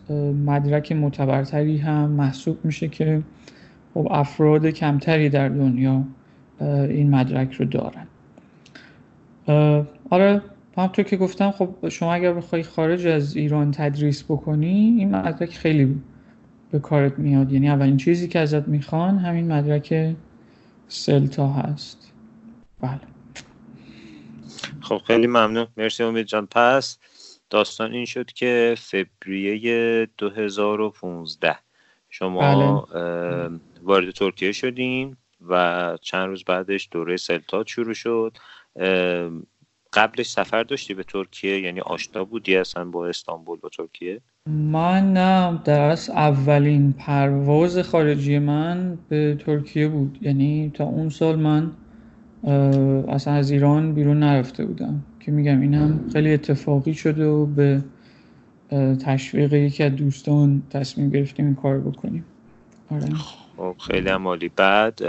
مدرک 0.47 0.93
معتبرتری 0.93 1.79
هم 1.79 2.11
محسوب 2.11 2.59
میشه 2.65 2.89
که 2.89 3.23
خب 3.95 4.09
افراد 4.11 4.67
کمتری 4.67 5.29
در 5.29 5.49
دنیا 5.49 6.05
این 6.61 7.11
مدرک 7.11 7.53
رو 7.53 7.65
دارن. 7.65 8.07
آره 10.11 10.43
همطور 10.81 11.05
که 11.05 11.17
گفتم 11.17 11.51
خب 11.51 11.89
شما 11.89 12.15
اگر 12.15 12.33
بخوای 12.33 12.63
خارج 12.63 13.07
از 13.07 13.37
ایران 13.37 13.71
تدریس 13.71 14.25
بکنی 14.25 14.95
این 14.99 15.17
مدرک 15.17 15.57
خیلی 15.57 16.03
به 16.71 16.79
کارت 16.79 17.19
میاد. 17.19 17.53
یعنی 17.53 17.69
اولین 17.69 17.97
چیزی 17.97 18.29
که 18.29 18.39
ازت 18.39 18.69
می‌خوان 18.69 19.19
همین 19.19 19.53
مدرک 19.53 20.15
سلتا 20.89 21.49
هست. 21.49 22.13
بله. 22.81 23.01
خب 24.81 24.99
خیلی 25.07 25.27
ممنون. 25.27 25.67
مرسی 25.77 26.03
امید 26.03 26.27
جان. 26.27 26.47
پس 26.47 26.99
داستان 27.51 27.93
این 27.93 28.05
شد 28.05 28.33
که 28.33 28.75
فوریه 28.79 30.09
2015 30.19 31.57
شما 32.11 32.41
بله. 32.91 33.51
وارد 33.83 34.11
ترکیه 34.11 34.53
شدین 34.53 35.17
و 35.49 35.99
چند 36.03 36.29
روز 36.29 36.45
بعدش 36.45 36.89
دوره 36.91 37.17
سلتا 37.17 37.65
شروع 37.67 37.95
شد. 37.95 38.37
قبلش 39.93 40.31
سفر 40.31 40.63
داشتی 40.63 40.95
به 40.95 41.03
ترکیه؟ 41.03 41.61
یعنی 41.61 41.81
آشنا 41.81 42.25
بودی 42.25 42.57
اصلا 42.57 42.85
با 42.85 43.07
استانبول 43.07 43.59
با 43.59 43.69
ترکیه؟ 43.69 44.21
من 44.47 45.13
نه 45.13 45.61
در 45.65 45.99
اولین 46.09 46.93
پرواز 46.93 47.79
خارجی 47.79 48.39
من 48.39 48.99
به 49.09 49.37
ترکیه 49.47 49.89
بود. 49.89 50.19
یعنی 50.23 50.71
تا 50.75 50.85
اون 50.85 51.09
سال 51.09 51.39
من 51.39 51.71
اصلا 53.09 53.35
از 53.35 53.51
ایران 53.51 53.95
بیرون 53.95 54.19
نرفته 54.19 54.65
بودم. 54.65 55.03
که 55.21 55.33
میگم 55.33 55.61
این 55.61 55.75
هم 55.75 56.11
خیلی 56.13 56.33
اتفاقی 56.33 56.95
شده 56.95 57.27
و 57.27 57.47
به 57.47 57.85
تشویق 59.05 59.53
یکی 59.53 59.83
از 59.83 59.97
دوستان 59.97 60.63
تصمیم 60.71 61.11
گرفتیم 61.11 61.47
این 61.47 61.55
کار 61.55 61.81
بکنیم. 61.81 62.25
آره. 62.91 63.15
خب 63.15 63.77
خیلی 63.79 64.09
عمالی. 64.09 64.49
بعد 64.49 65.03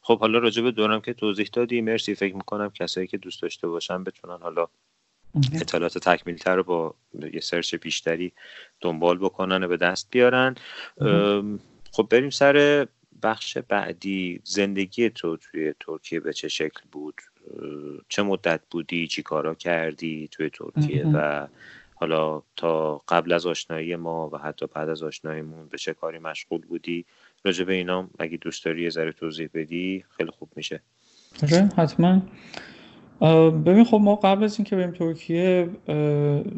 خب 0.00 0.20
حالا 0.20 0.38
راجع 0.38 0.62
به 0.62 0.70
دورم 0.70 1.00
که 1.00 1.14
توضیح 1.14 1.48
دادی 1.52 1.80
مرسی. 1.80 2.14
فکر 2.14 2.34
می‌کنم 2.34 2.70
کسایی 2.70 3.06
که 3.06 3.18
دوست 3.18 3.42
داشته 3.42 3.68
باشن 3.68 4.04
بتونن 4.04 4.38
حالا 4.42 4.66
اطلاعات 5.54 5.98
تکمیل 5.98 6.36
تر 6.36 6.56
رو 6.56 6.62
با 6.62 6.94
یه 7.32 7.40
سرچ 7.40 7.74
بیشتری 7.74 8.32
دنبال 8.80 9.18
بکنن 9.18 9.64
و 9.64 9.68
به 9.68 9.76
دست 9.76 10.08
بیارن. 10.10 10.54
خب 11.92 12.06
بریم 12.10 12.30
سر 12.30 12.86
بخش 13.22 13.58
بعدی. 13.58 14.40
زندگی 14.44 15.10
تو 15.10 15.36
توی 15.36 15.74
ترکیه 15.80 16.20
به 16.20 16.32
چه 16.32 16.48
شکل 16.48 16.80
بود؟ 16.92 17.20
چه 18.08 18.22
مدت 18.22 18.60
بودی؟ 18.70 19.06
چی 19.06 19.22
کارا 19.22 19.54
کردی 19.54 20.28
توی 20.32 20.50
ترکیه؟ 20.50 21.06
و 21.06 21.46
حالا 21.94 22.42
تا 22.56 23.02
قبل 23.08 23.32
از 23.32 23.46
آشنایی 23.46 23.96
ما 23.96 24.30
و 24.32 24.38
حتی 24.38 24.66
بعد 24.66 24.88
از 24.88 25.02
آشناییمون 25.02 25.68
به 25.68 25.78
چه 25.78 25.94
کاری 25.94 26.18
مشغول 26.18 26.60
بودی؟ 26.60 27.06
راجع 27.44 27.64
به 27.64 27.72
اینا 27.72 28.08
اگه 28.18 28.36
دوست 28.36 28.64
داری 28.64 28.82
یه 28.82 28.90
ذره 28.90 29.12
توضیح 29.12 29.48
بدی 29.54 30.04
خیلی 30.16 30.30
خوب 30.30 30.48
میشه. 30.56 30.80
حتما. 31.76 32.22
ببین 33.50 33.84
خب 33.84 34.00
ما 34.02 34.16
قبل 34.16 34.44
از 34.44 34.58
اینکه 34.58 34.76
بریم 34.76 34.90
ترکیه 34.90 35.68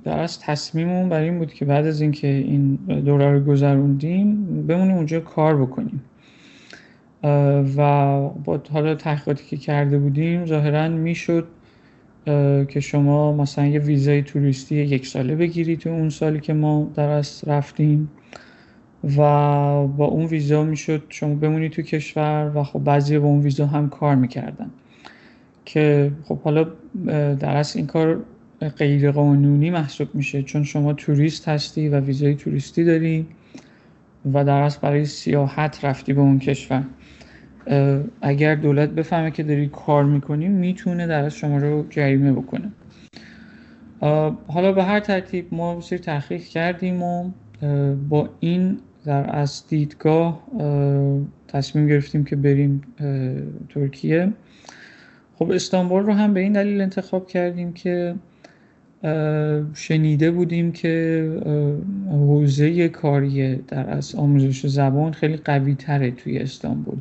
در 0.04 0.18
از 0.18 0.40
تصمیممون 0.40 1.08
بر 1.08 1.20
این 1.20 1.38
بود 1.38 1.54
که 1.54 1.64
بعد 1.64 1.86
از 1.86 2.00
اینکه 2.00 2.26
این 2.26 2.74
دوره 3.04 3.32
رو 3.32 3.40
گذروندیم 3.40 4.66
بمونیم 4.66 4.96
اونجا 4.96 5.20
کار 5.20 5.62
بکنیم. 5.62 6.04
و 7.76 8.20
با 8.28 8.62
حالا 8.72 8.94
تحقیقاتی 8.94 9.44
که 9.44 9.56
کرده 9.56 9.98
بودیم 9.98 10.46
ظاهرا 10.46 10.88
می‌شد 10.88 11.48
که 12.68 12.80
شما 12.80 13.32
مثلا 13.32 13.66
یه 13.66 13.78
ویزای 13.78 14.22
توریستی 14.22 14.76
یک 14.76 15.06
ساله 15.06 15.36
بگیرید 15.36 15.78
تو 15.78 15.90
اون 15.90 16.08
سالی 16.08 16.40
که 16.40 16.52
ما 16.52 16.90
در 16.94 17.08
از 17.08 17.44
رفتیم. 17.46 18.10
و 19.04 19.16
با 19.86 20.04
اون 20.04 20.26
ویزا 20.26 20.64
می‌شد 20.64 21.02
شما 21.08 21.34
بمونی 21.34 21.68
تو 21.68 21.82
کشور 21.82 22.52
و 22.54 22.62
خب 22.62 22.78
بعضی 22.78 23.18
با 23.18 23.26
اون 23.26 23.40
ویزا 23.40 23.66
هم 23.66 23.88
کار 23.88 24.14
می‌کردن. 24.14 24.70
که 25.64 26.12
خب 26.24 26.38
حالا 26.40 26.66
در 27.34 27.56
اصل 27.56 27.78
این 27.78 27.86
کار 27.86 28.22
غیر 28.76 29.10
قانونی 29.10 29.70
محسوب 29.70 30.08
میشه 30.14 30.42
چون 30.42 30.64
شما 30.64 30.92
توریست 30.92 31.48
هستی 31.48 31.88
و 31.88 32.00
ویزای 32.00 32.34
توریستی 32.34 32.84
داری 32.84 33.26
و 34.32 34.44
در 34.44 34.60
اصل 34.60 34.78
برای 34.80 35.04
سیاحت 35.04 35.84
رفتی 35.84 36.12
به 36.12 36.20
اون 36.20 36.38
کشور. 36.38 36.84
اگر 38.22 38.54
دولت 38.54 38.88
بفهمه 38.88 39.30
که 39.30 39.42
داری 39.42 39.68
کار 39.68 40.04
می‌کنی 40.04 40.48
می‌تونه 40.48 41.06
در 41.06 41.24
از 41.24 41.34
شما 41.34 41.58
رو 41.58 41.86
جریمه 41.90 42.32
بکنه. 42.32 42.72
حالا 44.46 44.72
به 44.72 44.84
هر 44.84 45.00
ترتیب 45.00 45.46
ما 45.54 45.76
بسیار 45.76 46.00
تحقیق 46.00 46.42
کردیم 46.42 47.02
و 47.02 47.30
با 48.08 48.28
این 48.40 48.78
در 49.04 49.36
از 49.36 49.62
دیدگاه 49.68 50.42
تصمیم 51.48 51.86
گرفتیم 51.86 52.24
که 52.24 52.36
بریم 52.36 52.82
ترکیه. 53.68 54.32
خب 55.34 55.50
استانبول 55.50 56.02
رو 56.02 56.12
هم 56.12 56.34
به 56.34 56.40
این 56.40 56.52
دلیل 56.52 56.80
انتخاب 56.80 57.26
کردیم 57.26 57.72
که 57.72 58.14
شنیده 59.74 60.30
بودیم 60.30 60.72
که 60.72 61.28
حوزه 62.10 62.88
کاری 62.88 63.56
در 63.56 63.90
از 63.90 64.14
آموزش 64.14 64.66
زبان 64.66 65.12
خیلی 65.12 65.36
قوی 65.36 65.74
تره 65.74 66.10
توی 66.10 66.38
استانبول. 66.38 66.98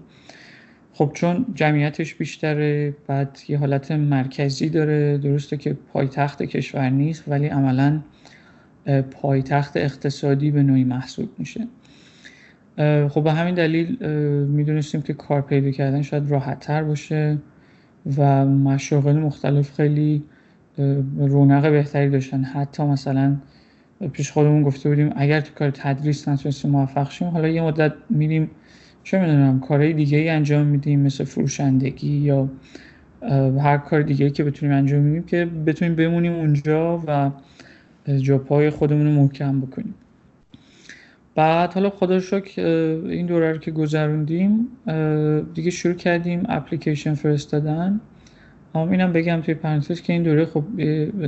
خب 0.94 1.12
چون 1.14 1.46
جمعیتش 1.56 2.16
بیشتره 2.16 2.96
بعد 3.08 3.40
یه 3.48 3.58
حالت 3.58 3.92
مرکزی 3.92 4.70
داره. 4.70 5.18
درسته 5.18 5.58
که 5.58 5.78
پایتخت 5.94 6.44
کشور 6.44 6.90
نیست 6.90 7.24
ولی 7.28 7.48
عملا 7.48 8.02
پایتخت 9.12 9.78
اقتصادی 9.78 10.52
به 10.52 10.64
نوعی 10.64 10.84
محسوب 10.84 11.30
میشه. 11.38 11.68
خب 13.10 13.24
به 13.24 13.32
همین 13.32 13.56
دلیل 13.56 13.98
می‌دونستیم 14.48 15.02
که 15.02 15.14
کار 15.14 15.42
پیدا 15.42 15.72
کردن 15.72 16.02
شاید 16.02 16.32
راحت 16.32 16.60
تر 16.60 16.84
باشه 16.84 17.38
و 18.18 18.46
مشاغل 18.46 19.20
مختلف 19.20 19.74
خیلی 19.74 20.24
رونق 21.18 21.72
بهتری 21.72 22.10
داشتن. 22.10 22.44
حتی 22.44 22.84
مثلا 22.84 23.36
پیش 24.12 24.32
خودمون 24.32 24.64
گفته 24.64 24.90
بودیم 24.90 25.10
اگر 25.16 25.42
تو 25.42 25.54
کار 25.54 25.70
تدریس 25.70 26.28
نتونستیم 26.28 26.72
موفق 26.72 27.12
شیم 27.12 27.28
حالا 27.28 27.48
یه 27.48 27.62
مدت 27.62 27.94
میریم 28.10 28.50
چه 29.04 29.20
می‌دونم 29.20 29.60
کارهای 29.60 29.94
دیگه 29.94 30.18
ای 30.18 30.30
انجام 30.30 30.66
میدیم 30.66 31.00
مثل 31.00 31.24
فروشندگی 31.24 32.18
یا 32.18 32.50
هر 33.60 33.78
کار 33.78 34.02
دیگه 34.02 34.30
که 34.30 34.44
بتونیم 34.44 34.76
انجام 34.76 35.02
میدیم 35.02 35.24
که 35.24 35.46
بتونیم 35.46 35.96
بمونیم 35.96 36.34
اونجا 36.34 37.04
و 37.08 37.32
جاپای 38.20 38.70
خودمون 38.70 39.06
رو 39.06 39.12
محکم 39.12 39.62
بکنیم. 39.62 39.96
بعد 41.36 41.74
حالا 41.74 41.90
خدا 41.90 42.20
شکر 42.20 42.62
این 43.10 43.26
دوره 43.26 43.52
رو 43.52 43.58
که 43.58 43.72
گذروندیم 43.72 44.68
دیگه 45.54 45.72
شروع 45.72 45.96
کردیم 45.96 46.44
اپلیکیشن 46.50 47.14
فرستادن. 47.14 48.00
اما 48.76 48.92
اینم 48.92 49.12
بگم 49.12 49.42
توی 49.42 49.54
پرانتز 49.54 50.02
که 50.02 50.14
این 50.14 50.24
دوره 50.24 50.46
خب 50.46 50.64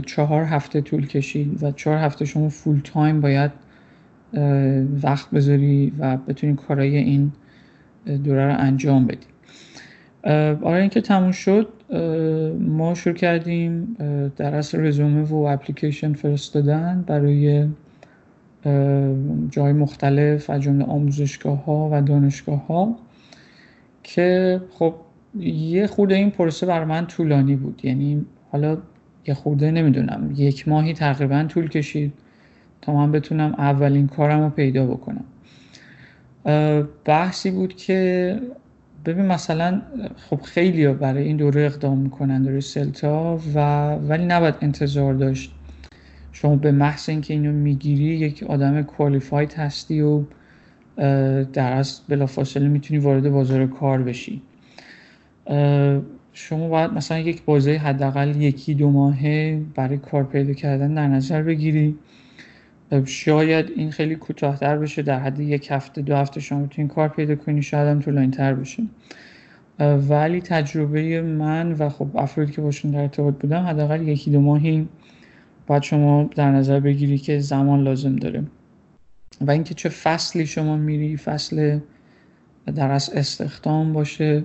چهار 0.06 0.44
هفته 0.44 0.82
طول 0.82 1.08
کشید 1.08 1.64
و 1.64 1.72
چهار 1.72 1.98
هفته 1.98 2.26
شما 2.26 2.50
فول 2.50 2.80
تایم 2.84 3.22
باید 3.22 3.52
وقت 5.04 5.32
بذاری 5.32 5.94
و 6.00 6.18
بتونی 6.18 6.56
کارای 6.56 6.98
این 6.98 7.32
دوره 8.24 8.48
رو 8.48 8.56
انجام 8.60 9.08
بدی. 9.08 9.28
آره 10.64 10.82
اینکه 10.82 11.02
تموم 11.02 11.32
شد 11.32 11.68
ما 12.60 12.94
شروع 12.94 13.16
کردیم 13.16 13.96
در 14.38 14.56
اصل 14.56 14.80
رزومه 14.80 15.22
و 15.22 15.36
اپلیکیشن 15.36 16.14
فرستادن 16.14 17.04
برای 17.08 17.68
جای 19.50 19.74
مختلف 19.74 20.50
از 20.50 20.62
جمله 20.62 20.86
آموزشگاه 20.86 21.66
ها 21.66 21.90
و 21.92 22.02
دانشگاه 22.02 22.68
ها 22.68 22.96
که 24.04 24.62
خب 24.72 24.96
یه 25.40 25.88
خورده 25.88 26.16
این 26.16 26.32
پروسه 26.32 26.66
بر 26.66 26.86
من 26.86 27.08
طولانی 27.08 27.56
بود. 27.56 27.82
یعنی 27.86 28.26
حالا 28.52 28.78
یه 29.28 29.34
خورده 29.34 29.72
نمی‌دونم 29.72 30.30
یک 30.36 30.68
ماهی 30.68 30.94
تقریبا 30.94 31.44
طول 31.44 31.70
کشید 31.70 32.14
تا 32.82 32.94
من 32.94 33.12
بتونم 33.12 33.56
اولین 33.58 34.08
کارم 34.08 34.42
رو 34.44 34.50
پیدا 34.50 34.86
بکنم. 34.86 35.26
بحثی 37.06 37.52
بود 37.52 37.76
که 37.76 38.40
ببین 39.06 39.26
مثلا 39.26 39.82
خب 40.30 40.42
خیلی 40.42 40.88
برای 40.88 41.24
این 41.24 41.38
دوره 41.38 41.62
اقدام 41.62 41.98
می‌کنن 41.98 42.44
دوره 42.44 42.60
سلتا 42.60 43.40
و 43.56 43.90
ولی 43.96 44.26
نباید 44.26 44.56
انتظار 44.62 45.14
داشت. 45.14 45.52
شما 46.34 46.56
به 46.56 46.72
محض 46.72 47.10
اینکه 47.10 47.34
اینو 47.34 47.52
می‌گیری 47.52 48.04
یک 48.04 48.44
آدم 48.44 48.82
کوالیفاید 48.82 49.54
هستی 49.54 50.02
و 50.02 50.24
در 51.54 51.74
از 51.74 52.02
بلافاصله 52.10 52.68
می‌تونی 52.68 53.00
وارد 53.00 53.30
بازار 53.30 53.68
کار 53.68 54.04
بشی. 54.04 54.42
شما 56.34 56.70
باید 56.70 56.94
مثلا 56.94 57.20
یک 57.20 57.44
بازه 57.44 57.72
حداقل 57.72 58.42
یکی 58.42 58.74
دو 58.74 58.90
ماهه 58.90 59.62
برای 59.76 59.98
کار 59.98 60.24
پیدا 60.24 60.54
کردن 60.54 60.94
در 60.94 61.08
نظر 61.08 61.42
بگیری. 61.42 61.96
شاید 63.06 63.72
این 63.76 63.92
خیلی 63.92 64.16
کوتاهتر 64.16 64.78
بشه 64.78 65.02
در 65.02 65.20
حد 65.20 65.40
یک 65.40 65.68
هفته 65.72 66.02
دو 66.02 66.16
هفته 66.16 66.40
شما 66.40 66.60
می‌تونین 66.60 66.88
کار 66.88 67.08
پیدا 67.08 67.36
کنی 67.36 67.62
شاید 67.62 67.88
هم 67.88 68.02
طولانی 68.02 68.32
تر 68.32 68.54
بشه 68.54 68.84
ولی 70.10 70.42
تجربه 70.42 71.22
من 71.22 71.72
و 71.72 71.90
خب 71.90 72.18
افرادی 72.18 72.52
که 72.52 72.62
باشون 72.62 72.92
در 72.92 73.02
ارتباط 73.02 73.34
بودم 73.34 73.64
حداقل 73.64 74.08
یکی 74.08 74.32
دو 74.32 74.42
ماهی 74.42 74.88
باید 75.68 75.84
شما 75.84 76.30
در 76.36 76.52
نظر 76.52 76.80
بگیری 76.80 77.18
که 77.18 77.40
زمان 77.40 77.84
لازم 77.84 78.16
داره. 78.16 78.44
و 79.42 79.52
اینکه 79.52 79.74
چه 79.74 79.90
فصلی 79.90 80.46
شما 80.46 80.78
میری 80.78 81.18
فصل 81.18 81.80
در 82.76 82.92
از 82.92 83.10
استخدام 83.10 83.94
باشه. 83.94 84.44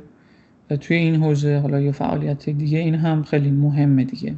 توی 0.80 0.96
این 0.96 1.22
حوزه 1.22 1.58
حالا 1.58 1.80
یا 1.80 1.92
فعالیت 1.92 2.50
دیگه 2.50 2.78
این 2.78 2.94
هم 2.94 3.22
خیلی 3.22 3.50
مهمه 3.50 4.04
دیگه. 4.04 4.34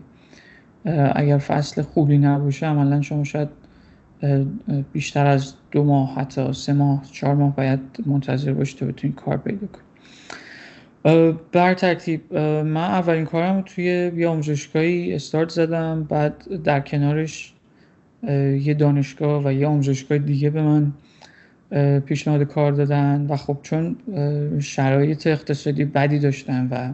اگر 1.14 1.38
فصل 1.38 1.82
خوبی 1.82 2.18
نباشه 2.18 2.66
عملا 2.66 3.00
شما 3.00 3.25
شاید 3.25 3.49
بیشتر 4.92 5.26
از 5.26 5.54
دو 5.70 5.84
ماه 5.84 6.14
حتی 6.14 6.52
سه 6.52 6.72
ماه 6.72 7.02
چهار 7.12 7.34
ماه 7.34 7.56
باید 7.56 7.80
منتظر 8.06 8.52
باشی 8.52 8.78
تا 8.78 8.87
بتونی 8.87 9.12
کار 9.12 9.37
پیدا 9.37 9.66
کنی. 9.66 9.82
بر 11.52 11.75
ترتیب 11.75 12.37
من 12.37 12.76
اولین 12.76 13.25
کارم 13.25 13.62
توی 13.62 13.85
یه 14.16 14.28
آموزشگاهی 14.28 15.14
استارت 15.14 15.49
زدم 15.49 16.04
بعد 16.04 16.62
در 16.64 16.80
کنارش 16.80 17.52
یه 18.62 18.75
دانشگاه 18.75 19.47
و 19.47 19.52
یه 19.52 19.66
آموزشگاه 19.66 20.19
دیگه 20.19 20.50
به 20.50 20.62
من 20.62 20.92
پیشنهاد 22.00 22.42
کار 22.42 22.73
دادن 22.73 23.26
و 23.28 23.37
خب 23.37 23.59
چون 23.62 23.97
شرایط 24.61 25.26
اقتصادی 25.26 25.85
بدی 25.85 26.19
داشتن 26.19 26.69
و 26.71 26.92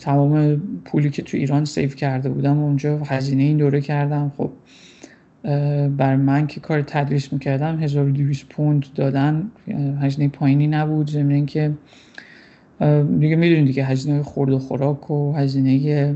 تمام 0.00 0.62
پولی 0.84 1.10
که 1.10 1.22
تو 1.22 1.36
ایران 1.36 1.64
سیف 1.64 1.96
کرده 1.96 2.28
بودم 2.28 2.58
اونجا 2.58 2.98
هزینه 2.98 3.42
این 3.42 3.56
دوره 3.56 3.80
کردم 3.80 4.32
خب 4.36 4.50
بر 5.96 6.16
من 6.16 6.46
که 6.46 6.60
کار 6.60 6.82
تدریس 6.82 7.32
می‌کردم 7.32 7.78
1200 7.82 8.48
پوند 8.48 8.86
دادن 8.94 9.50
هزینه 10.00 10.28
پایینی 10.28 10.66
نبود 10.66 11.10
ضمن 11.10 11.30
اینکه 11.30 11.72
دیگه 13.20 13.36
می‌دونید 13.36 13.66
دیگه 13.66 13.84
هزینه 13.84 14.22
خورد 14.22 14.50
و 14.50 14.58
خوراک 14.58 15.10
و 15.10 15.32
هزینه 15.32 16.14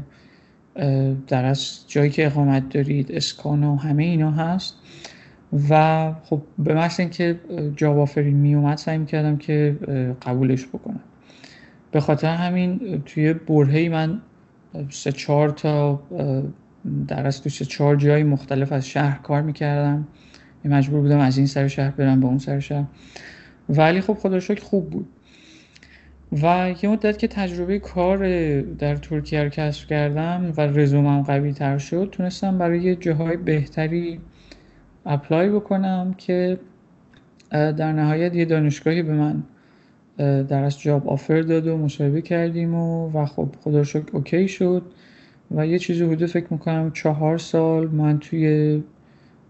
در 1.29 1.45
از 1.45 1.79
جایی 1.89 2.11
که 2.11 2.27
اقامت 2.27 2.69
دارید 2.69 3.13
اسکان 3.13 3.65
و 3.65 3.77
همه 3.77 4.03
اینا 4.03 4.31
هست. 4.31 4.75
و 5.71 6.13
خب 6.25 6.43
به 6.59 6.75
محض 6.75 7.01
اینکه 7.01 7.41
جاب 7.77 7.99
آفرین 7.99 8.37
می 8.37 8.55
اومد 8.55 8.79
سعی 8.79 8.99
می‌کردم 8.99 9.37
که 9.37 9.77
قبولش 10.23 10.67
بکنم. 10.67 11.01
به 11.91 12.01
خاطر 12.01 12.35
همین 12.35 13.03
توی 13.07 13.33
برهی 13.33 13.89
من 13.89 14.21
سه 14.91 15.13
چهار 15.13 15.49
تا 15.49 16.03
در 17.09 17.27
از 17.27 17.43
تو 17.43 17.51
سه 17.51 17.65
چهار 17.65 17.97
جای 17.97 18.23
مختلف 18.23 18.73
از 18.73 18.87
شهر 18.87 19.19
کار 19.19 19.43
می‌کردم. 19.43 20.07
مجبور 20.65 21.01
بودم 21.01 21.19
از 21.19 21.37
این 21.39 21.47
سر 21.47 21.69
شهر 21.69 21.91
برم 21.91 22.21
به 22.21 22.27
اون 22.27 22.39
سر 22.39 22.61
شهر. 22.61 22.85
ولی 23.69 24.01
خب 24.01 24.15
خدا 24.15 24.41
شکر 24.41 24.65
خوب 24.65 24.91
بود. 24.91 25.07
و 26.33 26.75
یه 26.83 26.91
مدت 26.91 27.19
که 27.19 27.29
تجربه 27.29 27.79
کار 27.79 28.21
در 28.61 28.97
ترکیه 28.97 29.43
رو 29.43 29.49
کسب 29.49 29.89
کردم 29.89 30.53
و 30.57 30.61
رزومم 30.61 31.23
قوی 31.23 31.53
تر 31.53 31.79
شد 31.79 32.09
تونستم 32.13 32.59
برای 32.59 32.97
جاهای 32.97 33.37
بهتری 33.37 34.21
apply 35.07 35.51
بکنم 35.51 36.15
که 36.19 36.59
در 37.51 37.93
نهایت 37.93 38.35
یه 38.35 38.45
دانشگاهی 38.45 39.03
به 39.03 39.13
من 39.13 39.43
در 40.43 40.65
واقع 40.65 40.81
job 40.81 41.09
offer 41.09 41.41
داد 41.41 41.67
و 41.67 41.77
مصاحبه 41.77 42.23
کردیم 42.23 42.75
و, 42.75 43.11
و 43.11 43.27
خب 43.27 43.49
خدا 43.65 43.85
شکر 43.85 44.07
OK 44.13 44.49
شد 44.49 44.83
و 45.51 45.67
یه 45.67 45.79
چیزی 45.79 46.05
حدود 46.05 46.27
فکر 46.27 46.47
می‌کنم 46.51 46.91
چهار 46.95 47.39
سال 47.39 47.89
من 47.89 48.19
توی 48.19 48.83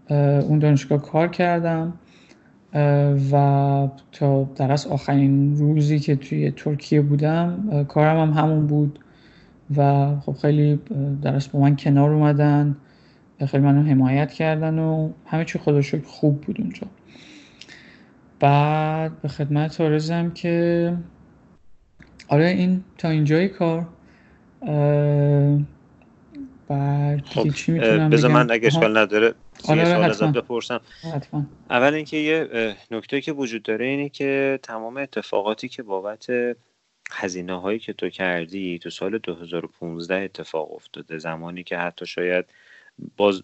اون 0.09 0.59
دانشگاه 0.59 1.01
کار 1.01 1.27
کردم. 1.27 1.93
و 3.31 3.87
تا 4.11 4.43
در 4.43 4.71
از 4.71 4.87
آخرین 4.87 5.57
روزی 5.57 5.99
که 5.99 6.15
توی 6.15 6.51
ترکیه 6.51 7.01
بودم 7.01 7.85
کارم 7.87 8.19
هم 8.19 8.43
همون 8.43 8.67
بود. 8.67 8.99
و 9.77 10.15
خب 10.19 10.31
خیلی 10.31 10.79
در 11.21 11.41
با 11.53 11.59
من 11.59 11.75
کنار 11.75 12.13
اومدن 12.13 12.77
خیلی 13.45 13.63
منو 13.63 13.83
حمایت 13.83 14.33
کردن 14.33 14.79
و 14.79 15.09
همه 15.25 15.45
چی 15.45 15.59
خدا 15.59 15.81
خوب 16.05 16.41
بود 16.41 16.61
اونجا. 16.61 16.87
بعد 18.39 19.21
به 19.21 19.27
خدمت 19.27 19.81
آرزم 19.81 20.31
که 20.31 20.93
آره 22.27 22.47
این 22.47 22.83
تا 22.97 23.09
اینجای 23.09 23.47
کار. 23.47 23.87
بعد 26.67 27.21
خب 27.25 27.49
چی 27.49 27.71
می‌تونم 27.71 28.09
بذار 28.09 28.31
من 28.31 28.51
اگه 28.51 28.67
اشکال 28.67 28.97
نداره 28.97 29.33
آره 29.67 29.85
سوال 29.85 30.09
ازت 30.09 30.23
بپرسم. 30.23 30.81
اول 31.69 31.93
اینکه 31.93 32.17
یه 32.17 32.75
نکته 32.91 33.21
که 33.21 33.31
وجود 33.31 33.63
داره 33.63 33.85
اینه 33.85 34.09
که 34.09 34.59
تمام 34.63 34.97
اتفاقاتی 34.97 35.69
که 35.69 35.83
بابت 35.83 36.27
هزینه 37.11 37.61
هایی 37.61 37.79
که 37.79 37.93
تو 37.93 38.09
کردی 38.09 38.79
تو 38.79 38.89
سال 38.89 39.17
2015 39.17 40.15
اتفاق 40.15 40.73
افتاده 40.73 41.17
زمانی 41.17 41.63
که 41.63 41.77
حتی 41.77 42.05
شاید 42.05 42.45
باز 43.17 43.43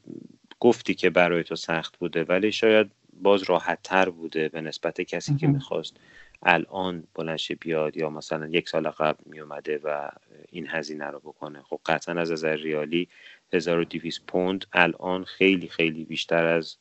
گفتی 0.60 0.96
که 0.96 1.10
برای 1.10 1.43
تو 1.43 1.56
سخت 1.56 1.98
بوده 1.98 2.24
ولی 2.24 2.52
شاید 2.52 2.91
باز 3.22 3.43
راحت 3.43 3.80
تر 3.84 4.10
بوده 4.10 4.50
به 4.50 4.62
نسبت 4.62 5.02
کسی 5.02 5.36
که 5.36 5.48
می‌خواست 5.48 5.98
الان 6.43 7.04
بلنشه 7.15 7.56
بیاد 7.56 7.98
یا 7.98 8.10
مثلا 8.10 8.48
یک 8.48 8.70
سال 8.70 8.89
قبل 8.89 9.24
میومده 9.26 9.80
و 9.84 10.10
این 10.52 10.67
هزینه 10.67 11.06
رو 11.06 11.20
بکنه. 11.20 11.62
خب 11.62 11.80
قطعا 11.86 12.15
از 12.22 12.32
نظر 12.32 12.56
ریالی 12.56 13.08
1200 13.54 14.26
پوند. 14.26 14.66
الان 14.74 15.24
خیلی 15.24 15.68
خیلی 15.68 16.06
بیشتر 16.06 16.46
از 16.46 16.78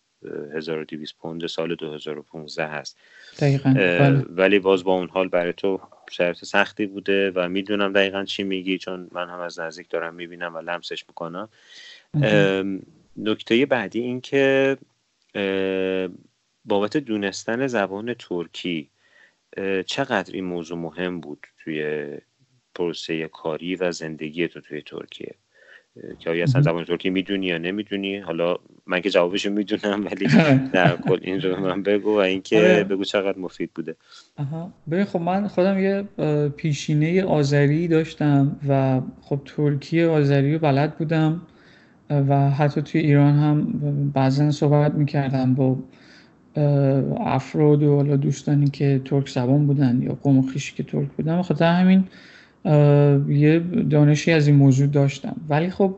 1200 0.55 1.18
پوند 1.18 1.46
سال 1.46 1.74
2015 1.74 2.66
هست. 2.66 2.98
دقیقا. 3.38 3.70
بله. 3.74 4.24
ولی 4.29 4.59
باز 4.59 4.85
با 4.85 4.94
اون 4.94 5.09
حال 5.09 5.29
برای 5.29 5.52
تو 5.52 5.81
شرط 6.11 6.44
سختی 6.44 6.87
بوده 6.87 7.31
و 7.31 7.48
می‌دونم 7.48 7.92
دقیقا 7.92 8.24
چی 8.24 8.42
میگی 8.42 8.79
چون 8.79 9.09
من 9.12 9.29
هم 9.29 9.40
از 9.40 9.61
نزدیک 9.61 9.88
دارم 9.88 10.14
می‌بینم 10.14 10.55
و 10.55 10.59
لمسش 10.59 11.05
می‌کنم. 11.09 11.48
نکته 13.16 13.66
بعدی 13.66 14.00
این 14.00 14.20
که 14.20 14.76
بابت 16.64 16.96
دونستن 16.96 17.66
زبان 17.66 18.14
ترکی 18.14 18.90
چقدر 19.87 20.35
این 20.35 20.44
موضوع 20.44 20.79
مهم 20.79 21.20
بود 21.20 21.46
توی 21.64 22.09
پروسه 22.74 23.29
کاری 23.29 23.76
و 23.76 23.92
زندگی 23.92 24.48
تو 24.48 24.61
توی 24.61 24.83
ترکیه؟ 24.83 25.35
که 26.18 26.30
آیا 26.30 26.42
اصلا 26.42 26.62
زبان 26.62 26.85
ترکی 26.85 27.11
می‌دونی 27.11 27.46
یا 27.46 27.59
نمی‌دونی؟ 27.59 28.18
حالا 28.18 28.56
من 28.87 29.00
که 29.00 29.11
جوابشو 29.11 29.50
می‌دونم 29.50 30.04
ولی 30.04 30.26
در 30.72 30.96
کل 30.96 31.18
این 31.22 31.40
رو 31.40 31.61
من 31.61 31.82
بگو 31.82 32.14
و 32.14 32.18
اینکه 32.18 32.59
آره. 32.59 32.85
بگو 32.85 33.04
چقدر 33.04 33.38
مفید 33.38 33.70
بوده. 33.74 33.96
ببین 34.90 35.04
خب 35.04 35.20
من 35.20 35.48
خودم 35.48 35.78
یه 35.78 36.02
پیشینه 36.56 37.24
آذری 37.24 37.88
داشتم 37.88 38.61
و 38.68 39.00
خب 39.22 39.40
ترکی 39.44 40.04
آذری 40.04 40.52
رو 40.52 40.59
بلد 40.59 40.98
بودم 40.98 41.42
و 42.11 42.50
حتی 42.50 42.82
توی 42.82 43.00
ایران 43.00 43.35
هم 43.35 43.62
بعضا 44.14 44.50
صحبت 44.50 44.94
می‌کردم 44.94 45.54
با 45.54 45.76
افراد 47.20 47.82
و 47.82 47.96
حالا 47.96 48.16
دوستانی 48.16 48.70
که 48.70 49.00
ترک 49.04 49.28
زبان 49.28 49.66
بودن 49.66 50.02
یا 50.02 50.18
قوم 50.22 50.42
خیشی 50.42 50.74
که 50.74 50.82
ترک 50.82 51.09
بودن. 51.09 51.42
خاطر 51.42 51.72
همین 51.72 52.04
یه 53.29 53.62
دانشی 53.90 54.33
از 54.33 54.46
این 54.46 54.57
موضوع 54.57 54.87
داشتم. 54.87 55.37
ولی 55.48 55.70
خب 55.70 55.94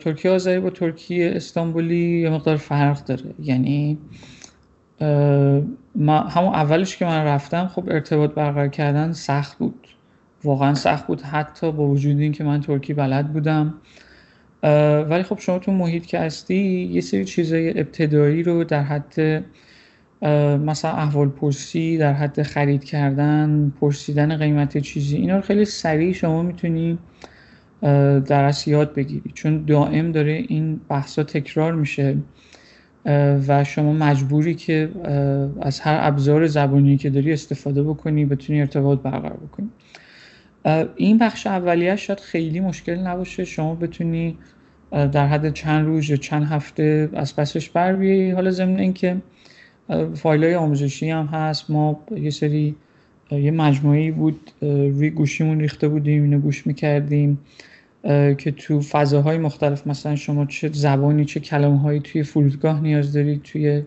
ترکیه 0.00 0.30
آذری 0.30 0.60
با 0.60 0.70
ترکیه 0.70 1.32
استانبولی 1.34 2.20
یه 2.20 2.30
مقدار 2.30 2.56
فرق 2.56 3.04
داره. 3.04 3.34
یعنی 3.42 3.98
ما 5.94 6.18
همون 6.18 6.54
اولش 6.54 6.96
که 6.96 7.04
من 7.04 7.24
رفتم 7.24 7.66
خب 7.66 7.84
ارتباط 7.88 8.34
برقرار 8.34 8.68
کردن 8.68 9.12
سخت 9.12 9.58
بود. 9.58 9.88
واقعا 10.44 10.74
سخت 10.74 11.06
بود 11.06 11.20
حتی 11.22 11.72
با 11.72 11.86
وجود 11.88 12.20
اینکه 12.20 12.44
من 12.44 12.60
ترکی 12.60 12.94
بلد 12.94 13.32
بودم. 13.32 13.74
ولی 15.10 15.22
خب 15.22 15.38
شما 15.38 15.58
تو 15.58 15.72
محیط 15.72 16.06
که 16.06 16.18
هستی 16.18 16.90
یه 16.92 17.00
سری 17.00 17.24
چیزای 17.24 17.80
ابتدایی 17.80 18.42
رو 18.42 18.64
در 18.64 18.82
حد 18.82 19.44
مثلا 20.22 20.90
احوال 20.90 21.28
پرسی 21.28 21.98
در 21.98 22.12
حد 22.12 22.42
خرید 22.42 22.84
کردن 22.84 23.72
پرسیدن 23.80 24.36
قیمت 24.36 24.78
چیزی 24.78 25.16
اینا 25.16 25.36
رو 25.36 25.42
خیلی 25.42 25.64
سریع 25.64 26.12
شما 26.12 26.42
می‌تونی 26.42 26.98
در 28.26 28.54
یاد 28.66 28.94
بگیری. 28.94 29.30
چون 29.34 29.64
دائم 29.64 30.12
داره 30.12 30.44
این 30.48 30.80
بحثا 30.88 31.22
تکرار 31.22 31.74
میشه 31.74 32.16
و 33.48 33.64
شما 33.64 33.92
مجبوری 33.92 34.54
که 34.54 34.90
از 35.62 35.80
هر 35.80 35.98
ابزار 36.00 36.46
زبانی 36.46 36.96
که 36.96 37.10
داری 37.10 37.32
استفاده 37.32 37.82
بکنی 37.82 38.24
بتونی 38.24 38.60
ارتباط 38.60 38.98
برقرار 38.98 39.36
بکنی. 39.36 39.68
این 40.96 41.18
بخش 41.18 41.46
اولیه 41.46 41.96
شاید 41.96 42.20
خیلی 42.20 42.60
مشکل 42.60 42.94
نباشه. 42.94 43.44
شما 43.44 43.74
بتونی 43.74 44.38
در 44.90 45.26
حد 45.26 45.52
چند 45.52 45.86
روز 45.86 46.10
یا 46.10 46.16
چند 46.16 46.44
هفته 46.44 47.08
از 47.12 47.36
پسش 47.36 47.70
بر 47.70 47.96
بیایی. 47.96 48.30
حالا 48.30 48.50
ضمن 48.50 48.78
اینکه 48.78 49.16
فایل 50.14 50.44
های 50.44 50.54
آموزشی 50.54 51.10
هم 51.10 51.26
هست. 51.26 51.70
ما 51.70 52.00
یه 52.16 52.30
سری 52.30 52.74
یه 53.30 53.50
مجموعی 53.50 54.10
بود 54.10 54.50
روی 54.62 55.10
گوشیمون 55.10 55.60
ریخته 55.60 55.88
بودیم 55.88 56.22
اینو 56.22 56.38
گوش 56.38 56.66
می‌کردیم 56.66 57.38
که 58.38 58.54
تو 58.56 58.80
فضاهای 58.80 59.38
مختلف 59.38 59.86
مثلا 59.86 60.16
شما 60.16 60.46
چه 60.46 60.70
زبانی 60.72 61.24
چه 61.24 61.40
کلمه 61.40 61.78
هایی 61.78 62.00
توی 62.00 62.22
فرودگاه 62.22 62.80
نیاز 62.80 63.12
دارید 63.12 63.42
توی 63.42 63.82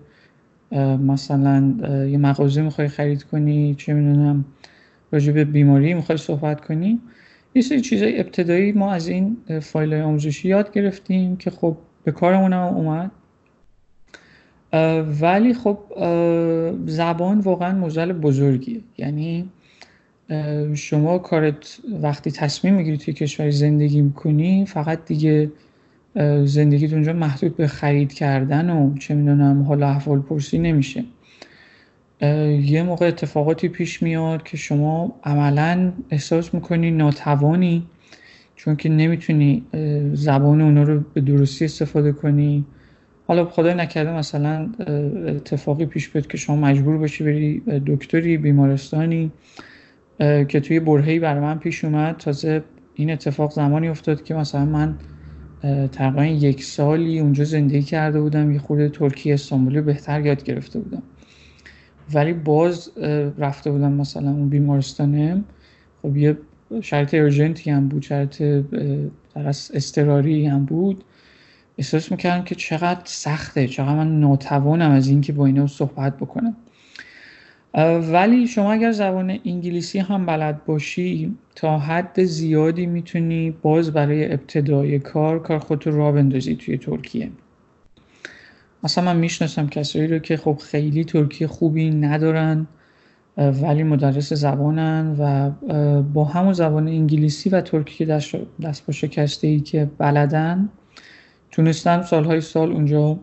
مثلا 1.00 1.74
یه 2.10 2.18
مغازه 2.18 2.62
می‌خوای 2.62 2.88
خرید 2.88 3.24
کنی 3.24 3.76
چه 3.76 3.94
می‌دونم 3.94 4.46
راجع 5.12 5.32
به 5.32 5.46
بیماری 5.46 5.94
می‌خوای 5.94 6.18
صحبت 6.18 6.62
کنی. 6.62 7.00
یه 7.56 7.62
سری 7.62 7.82
چیزای 7.82 8.20
ابتدایی 8.20 8.72
ما 8.72 8.94
از 8.94 9.08
این 9.08 9.38
فایل 9.62 9.94
آموزشی 9.94 10.48
یاد 10.48 10.72
گرفتیم 10.72 11.38
که 11.38 11.50
خب 11.50 11.78
به 12.04 12.12
کارمون 12.12 12.54
هم 12.54 12.60
اومد. 12.60 13.12
ولی 15.22 15.54
خب 15.54 15.78
زبان 16.86 17.40
واقعا 17.40 17.76
موزل 17.76 18.14
بزرگیه. 18.14 18.82
یعنی 18.98 19.50
شما 20.74 21.18
کارت 21.18 21.80
وقتی 22.02 22.32
تصمیم 22.32 22.74
می‌گیری 22.74 22.98
توی 22.98 23.14
کشوری 23.14 23.52
زندگی 23.52 24.02
می‌کنی 24.02 24.66
فقط 24.66 25.06
دیگه 25.06 25.52
زندگیت 26.44 26.94
اونجا 26.94 27.14
محدود 27.14 27.58
به 27.58 27.68
خرید 27.68 28.14
کردن 28.14 28.70
و 28.70 28.98
چه 28.98 29.16
می‌دونم 29.16 29.62
حالا 29.62 29.88
احوال 29.88 30.20
پرسی 30.20 30.58
نمیشه 30.58 31.04
یه 32.62 32.84
موقع 32.84 33.08
اتفاقاتی 33.08 33.70
پیش 33.70 34.04
میاد 34.04 34.44
که 34.44 34.58
شما 34.58 35.16
عملا 35.24 35.92
احساس 36.10 36.54
می‌کنی 36.54 36.92
ناتوانی 36.92 37.84
چون 38.56 38.76
که 38.76 38.90
نمی‌تونی 38.90 39.66
زبان 40.14 40.62
اونا 40.62 40.84
رو 40.84 41.00
به 41.14 41.22
درستی 41.22 41.66
استفاده 41.66 42.12
کنی. 42.12 42.66
حالا 43.32 43.46
خدای 43.46 43.74
نکرده 43.74 44.12
مثلا 44.12 44.70
اتفاقی 45.28 45.86
پیش 45.86 46.10
بیاد 46.10 46.28
که 46.28 46.38
شما 46.38 46.56
مجبور 46.56 46.98
باشی 46.98 47.24
بری 47.24 47.60
دکتری 47.88 48.38
بیمارستانی 48.38 49.32
که 50.20 50.60
توی 50.60 50.80
برهی 50.80 51.20
بر 51.20 51.40
من 51.40 51.60
پیش 51.60 51.86
اومد. 51.86 52.18
تازه 52.18 52.64
این 52.94 53.12
اتفاق 53.12 53.52
زمانی 53.52 53.88
افتاد 53.88 54.24
که 54.24 54.34
مثلا 54.34 54.66
من 54.66 55.00
تقریبا 55.92 56.26
یک 56.26 56.64
سالی 56.64 57.20
اونجا 57.20 57.44
زندگی 57.44 57.82
کرده 57.82 58.22
بودم 58.22 58.52
یه 58.52 58.60
خورده 58.60 58.90
ترکیه 58.90 59.34
استانبولی 59.34 59.82
بهتر 59.82 60.26
یاد 60.26 60.44
گرفته 60.44 60.80
بودم. 60.80 61.04
ولی 62.14 62.34
باز 62.34 62.92
رفته 63.38 63.72
بودم 63.72 63.92
مثلا 63.94 64.30
اون 64.32 64.50
بیمارستانه. 64.50 65.44
خب 66.02 66.18
یه 66.18 66.38
شرط 66.82 67.14
ارجنتی 67.14 67.72
هم 67.72 67.88
بود 67.88 68.02
شرط 68.02 68.44
استراری 69.74 70.46
هم 70.46 70.66
بود. 70.66 71.04
احساس 71.78 72.12
می‌کردم 72.12 72.44
که 72.44 72.56
چقدر 72.56 73.02
سخته 73.04 73.68
چقدر 73.68 73.96
من 73.96 74.20
ناتوانم 74.20 74.92
از 74.92 75.08
اینکه 75.08 75.34
با 75.34 75.46
اینا 75.46 75.68
صحبت 75.68 76.18
بکنم. 76.18 76.56
ولی 78.14 78.48
شما 78.48 78.72
اگر 78.72 78.92
زبان 78.92 79.40
انگلیسی 79.46 80.00
هم 80.00 80.26
بلد 80.26 80.66
باشی 80.66 81.36
تا 81.56 81.80
حد 81.80 82.24
زیادی 82.24 82.86
می‌تونی 82.86 83.52
باز 83.52 83.94
برای 83.94 84.34
ابتدای 84.34 85.00
کار 85.00 85.40
کار 85.40 85.60
خودتو 85.60 85.92
را 85.92 86.12
بندازی 86.12 86.56
توی 86.56 86.78
ترکیه. 86.78 87.32
مثلا 88.84 89.04
من 89.04 89.18
می‌شناسم 89.18 89.68
کسایی 89.68 90.08
رو 90.08 90.20
که 90.20 90.38
خب 90.38 90.58
خیلی 90.58 91.04
ترکیه 91.04 91.48
خوبی 91.48 91.90
ندارن 91.90 92.68
ولی 93.38 93.84
مدرس 93.84 94.34
زبانن 94.34 95.16
و 95.20 95.50
با 96.02 96.26
همون 96.26 96.54
زبان 96.54 96.88
انگلیسی 96.88 97.50
و 97.50 97.62
ترکی 97.62 97.98
که 97.98 98.06
دست, 98.06 98.86
با 98.86 98.94
شکسته 98.94 99.48
ای 99.48 99.60
که 99.60 99.90
بلدن 99.98 100.70
تونستن 101.52 102.02
سالهای 102.02 102.42
سال 102.42 102.72
اونجا 102.72 103.20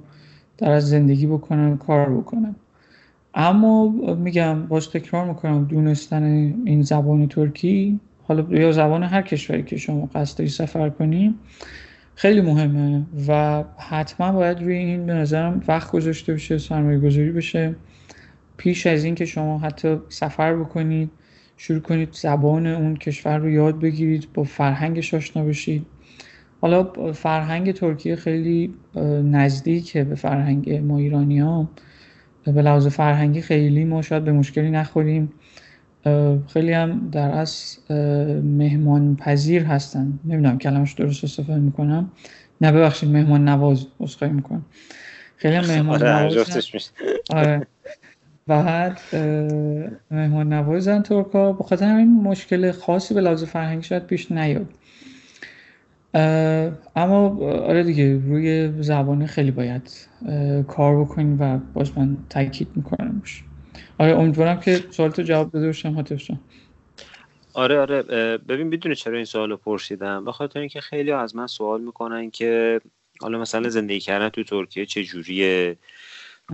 در 0.58 0.70
از 0.70 0.88
زندگی 0.88 1.26
بکنن 1.26 1.76
کار 1.76 2.10
بکنن. 2.16 2.54
اما 3.34 3.88
میگم 4.14 4.66
باز 4.66 4.90
تکرار 4.90 5.24
می‌کنم 5.24 5.64
دونستن 5.64 6.22
این 6.64 6.82
زبان 6.82 7.28
ترکی 7.28 8.00
حالا 8.22 8.58
یا 8.58 8.72
زبان 8.72 9.02
هر 9.02 9.22
کشوری 9.22 9.62
که 9.62 9.76
شما 9.76 10.08
قصد 10.14 10.46
سفر 10.46 10.88
کنیم 10.88 11.34
خیلی 12.14 12.40
مهمه 12.40 13.02
و 13.28 13.64
حتما 13.78 14.32
باید 14.32 14.62
روی 14.62 14.76
این 14.76 15.06
به 15.06 15.14
نظرم 15.14 15.62
وقت 15.68 15.90
گذاشته 15.90 16.34
بشه 16.34 16.58
سرمایه 16.58 16.98
گذاری 16.98 17.32
بشه. 17.32 17.74
پیش 18.56 18.86
از 18.86 19.04
این 19.04 19.14
که 19.14 19.24
شما 19.24 19.58
حتی 19.58 19.98
سفر 20.08 20.56
بکنید 20.56 21.10
شروع 21.56 21.80
کنید 21.80 22.08
زبان 22.12 22.66
اون 22.66 22.96
کشور 22.96 23.38
رو 23.38 23.50
یاد 23.50 23.80
بگیرید 23.80 24.28
با 24.34 24.44
فرهنگش 24.44 25.14
آشنا 25.14 25.44
بشید. 25.44 25.86
حالا 26.60 26.84
فرهنگ 27.12 27.72
ترکیه 27.72 28.16
خیلی 28.16 28.74
نزدیکه 29.24 30.04
به 30.04 30.14
فرهنگ 30.14 30.72
ما 30.72 30.98
ایرانی 30.98 31.38
ها 31.38 31.68
به 32.44 32.62
لحاظ 32.62 32.86
فرهنگی 32.86 33.42
خیلی 33.42 33.84
ما 33.84 34.02
شاید 34.02 34.24
به 34.24 34.32
مشکلی 34.32 34.70
نخوریم. 34.70 35.32
خیلی 36.48 36.72
هم 36.72 37.08
در 37.12 37.30
از 37.30 37.78
مهمان 38.42 39.16
پذیر 39.16 39.64
هستن. 39.64 40.18
نمی‌دونم 40.24 40.58
کلمش 40.58 40.92
درست 40.92 41.24
استفاده 41.24 41.60
می‌کنم. 41.60 42.10
نه 42.60 42.72
ببخشید 42.72 43.08
مهمان 43.08 43.48
نواز 43.48 43.86
اصخایی 44.00 44.32
می‌کنم. 44.32 44.64
خیلی 45.36 45.54
هم 45.54 45.66
مهمان 45.66 46.02
آره، 46.02 46.22
نواز 46.22 46.90
آره. 47.30 47.66
بعد 48.46 49.00
مهمان 50.10 50.52
نوازن 50.52 51.02
ترکا 51.02 51.52
بخاطر 51.52 51.86
همین 51.86 52.22
مشکل 52.22 52.72
خاصی 52.72 53.14
به 53.14 53.20
لحاظ 53.20 53.44
فرهنگی 53.44 53.82
شاید 53.82 54.06
پیش 54.06 54.32
نیاد. 54.32 54.66
اما 56.96 57.36
آره 57.44 57.82
دیگه 57.82 58.18
روی 58.28 58.72
زبان 58.82 59.26
خیلی 59.26 59.50
باید 59.50 60.08
کار 60.68 61.00
بکنیم 61.00 61.40
و 61.40 61.58
باز 61.58 61.98
من 61.98 62.16
تاکید 62.30 62.68
می‌کنم 62.74 63.22
آره 63.98 64.12
امیدوارم 64.12 64.60
که 64.60 64.84
سوالتو 64.90 65.22
جواب 65.22 65.50
داده 65.52 65.66
باشم 65.66 65.94
حاطف 65.94 66.30
آره 67.54 67.80
آره 67.80 68.02
ببین 68.38 68.70
بدونی 68.70 68.94
چرا 68.94 69.16
این 69.16 69.24
سوالو 69.24 69.56
پرسیدم؟ 69.56 70.24
به 70.24 70.32
خاطر 70.32 70.60
اینکه 70.60 70.80
خیلی 70.80 71.12
از 71.12 71.36
من 71.36 71.46
سوال 71.46 71.80
می‌کنن 71.80 72.30
که 72.30 72.80
حالا 73.20 73.38
مثلا 73.38 73.68
زندگی 73.68 74.00
کردن 74.00 74.28
تو 74.28 74.44
ترکیه 74.44 74.86
چه 74.86 75.04
جوریه؟ 75.04 75.76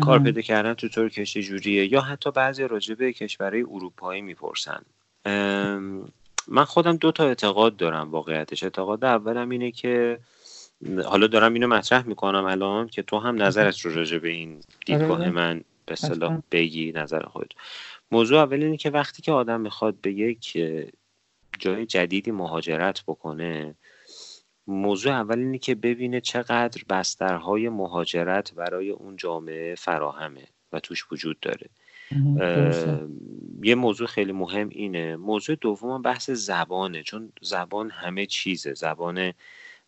کار 0.00 0.18
پیدا 0.18 0.40
کردن 0.40 0.74
تو 0.74 0.88
ترکیه 0.88 1.24
چه 1.24 1.42
جوریه؟ 1.42 1.92
یا 1.92 2.00
حتی 2.00 2.30
بعضی 2.30 2.68
راجع 2.68 2.94
به 2.94 3.12
کشورهای 3.12 3.62
اروپایی 3.62 4.22
می‌پرسن. 4.22 4.82
من 6.48 6.64
خودم 6.64 6.96
دو 6.96 7.12
تا 7.12 7.24
اعتقاد 7.24 7.76
دارم 7.76 8.10
واقعیتش. 8.10 8.62
اعتقاد 8.62 9.04
اولم 9.04 9.50
اینه 9.50 9.70
که 9.70 10.18
حالا 11.04 11.26
دارم 11.26 11.54
اینو 11.54 11.66
مطرح 11.66 12.06
می‌کنم 12.06 12.44
الان 12.44 12.88
که 12.88 13.02
تو 13.02 13.18
هم 13.18 13.42
نظرت 13.42 13.80
رو 13.80 13.94
راجع 13.94 14.18
به 14.18 14.28
این 14.28 14.60
دیدگاه 14.86 15.20
آره. 15.20 15.30
من 15.30 15.60
به 15.86 15.94
صلاح 15.94 16.38
بگی 16.50 16.92
نظر 16.92 17.22
خود 17.22 17.54
موضوع 18.10 18.38
اول 18.38 18.62
اینه 18.62 18.76
که 18.76 18.90
وقتی 18.90 19.22
که 19.22 19.32
آدم 19.32 19.60
می‌خواد 19.60 19.94
به 20.02 20.12
یک 20.12 20.58
جای 21.58 21.86
جدیدی 21.86 22.30
مهاجرت 22.30 23.02
بکنه 23.02 23.74
موضوع 24.66 25.12
اول 25.12 25.38
اینه 25.38 25.58
که 25.58 25.74
ببینه 25.74 26.20
چقدر 26.20 26.82
بسترهای 26.88 27.68
مهاجرت 27.68 28.54
برای 28.54 28.90
اون 28.90 29.16
جامعه 29.16 29.74
فراهمه 29.74 30.46
و 30.72 30.80
توش 30.80 31.12
وجود 31.12 31.40
داره. 31.40 31.68
یه 33.62 33.74
موضوع 33.74 34.06
خیلی 34.06 34.32
مهم 34.32 34.68
اینه. 34.68 35.16
موضوع 35.16 35.56
دوم 35.60 36.02
بحث 36.02 36.30
زبانه 36.30 37.02
چون 37.02 37.32
زبان 37.42 37.90
همه 37.90 38.26
چیزه. 38.26 38.74
زبان 38.74 39.32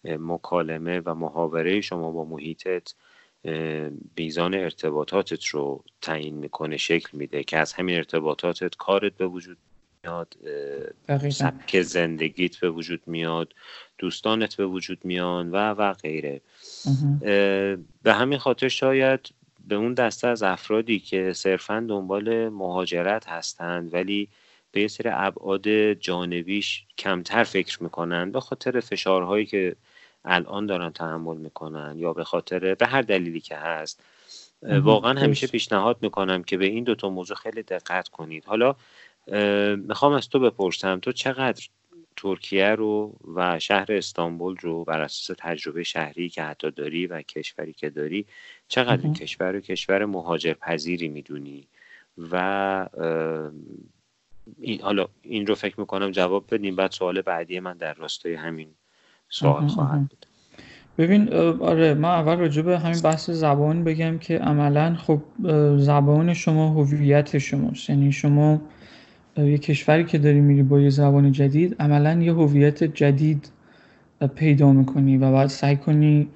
مکالمه 0.05 1.01
و 1.05 1.15
محاوره 1.15 1.81
شما 1.81 2.11
با 2.11 2.25
محیطت 2.25 2.95
میزان 4.17 4.55
ارتباطاتت 4.55 5.45
رو 5.45 5.85
تعیین 6.03 6.37
می‌کنه 6.37 6.77
شکل 6.77 7.19
میده 7.19 7.45
که 7.45 7.59
از 7.59 7.73
همین 7.73 7.97
ارتباطاتت 7.97 8.77
کارت 8.77 9.13
به 9.17 9.27
وجود 9.27 9.57
میاد 10.05 10.37
سبک 11.31 11.83
زندگیت 11.83 12.57
به 12.57 12.71
وجود 12.71 13.03
میاد 13.07 13.53
دوستانت 13.99 14.57
به 14.57 14.67
وجود 14.67 15.05
میان 15.05 15.51
و 15.51 15.57
و 15.57 15.93
غیره. 15.93 16.41
به 18.03 18.15
همین 18.15 18.39
خاطر 18.39 18.69
شاید 18.69 19.29
به 19.67 19.75
اون 19.75 19.95
دسته 19.95 20.29
از 20.29 20.43
افرادی 20.43 20.99
که 20.99 21.33
صرفا 21.33 21.87
دنبال 21.89 22.49
مهاجرت 22.49 23.29
هستند 23.29 23.95
ولی 23.95 24.29
به 24.73 24.81
یه 24.81 24.89
سری 24.89 25.09
ابعاد 25.13 25.93
جانبیش 25.93 26.85
کمتر 26.99 27.45
فکر 27.45 27.83
می‌کنن 27.83 28.31
به 28.33 28.41
خاطر 28.41 28.81
فشارهایی 28.81 29.47
که 29.47 29.77
الان 30.25 30.67
دارن 30.67 30.91
تحمل 30.91 31.37
می‌کنن 31.37 31.95
یا 31.99 32.13
به 32.13 32.25
خاطر 32.25 32.75
به 32.75 32.87
هر 32.87 33.03
دلیلی 33.03 33.41
که 33.41 33.57
هست. 33.57 34.03
واقعا 34.63 35.21
همیشه 35.21 35.47
پیشنهاد 35.47 35.97
می‌کنم 36.03 36.43
که 36.43 36.57
به 36.57 36.67
این 36.67 36.85
دوتا 36.85 37.09
موضوع 37.11 37.37
خیلی 37.37 37.63
دقت 37.63 38.09
کنید. 38.09 38.45
حالا 38.45 38.75
می‌خوام 39.77 40.13
از 40.13 40.29
تو 40.29 40.39
بپرسم 40.39 40.99
تو 41.01 41.13
چقدر 41.13 41.69
ترکیه 42.17 42.69
رو 42.69 43.17
و 43.35 43.59
شهر 43.59 43.93
استانبول 43.93 44.57
رو 44.61 44.85
بر 44.85 45.01
اساس 45.01 45.37
تجربه 45.41 45.83
شهری 45.83 46.29
که 46.29 46.43
حتی 46.43 46.71
داری 46.71 47.07
و 47.07 47.23
کشوری 47.23 47.73
که 47.73 47.91
داری 47.91 48.27
چقدر 48.69 49.03
این 49.03 49.15
کشور 49.15 49.53
رو 49.53 49.61
کشور 49.61 50.05
مهاجر 50.05 50.53
پذیری 50.53 51.09
می‌دونی؟ 51.09 51.67
و 52.33 52.89
این 54.61 54.81
حالا 54.81 55.07
این 55.23 55.47
رو 55.47 55.55
فکر 55.55 55.81
می‌کنم 55.81 56.11
جواب 56.11 56.45
بدیم 56.51 56.77
بعد 56.77 56.91
سوال 56.91 57.21
بعدی 57.21 57.61
من 57.61 57.77
در 57.77 57.95
راستای 57.95 58.35
همین 58.35 58.69
سوال 59.29 59.67
خواهد 59.67 60.01
بود. 60.01 60.27
ببین 60.99 61.33
آره 61.61 61.95
من 61.95 62.09
اول 62.09 62.37
راجع 62.37 62.63
به 62.63 62.79
همین 62.79 63.01
بحث 63.01 63.31
زبان 63.31 63.85
بگم 63.85 64.19
که 64.19 64.39
عملا 64.39 64.95
خب 64.95 65.23
زبان 65.77 66.35
شما 66.35 66.69
هویت 66.69 67.39
شماست. 67.39 67.91
یعنی 67.91 68.13
شما 68.13 68.61
یه 69.37 69.59
کشوری 69.59 70.05
که 70.05 70.19
داری 70.19 70.41
میری 70.41 70.63
با 70.63 70.81
یه 70.81 70.91
زبان 70.91 71.33
جدید 71.33 71.77
عملا 71.81 72.23
یه 72.23 72.33
هویت 72.33 72.85
جدید 72.85 73.51
پیدا 74.35 74.73
می‌کنی 74.73 75.17
و 75.17 75.33
بعد 75.33 75.47
سعی 75.47 75.77
کنی 75.77 76.29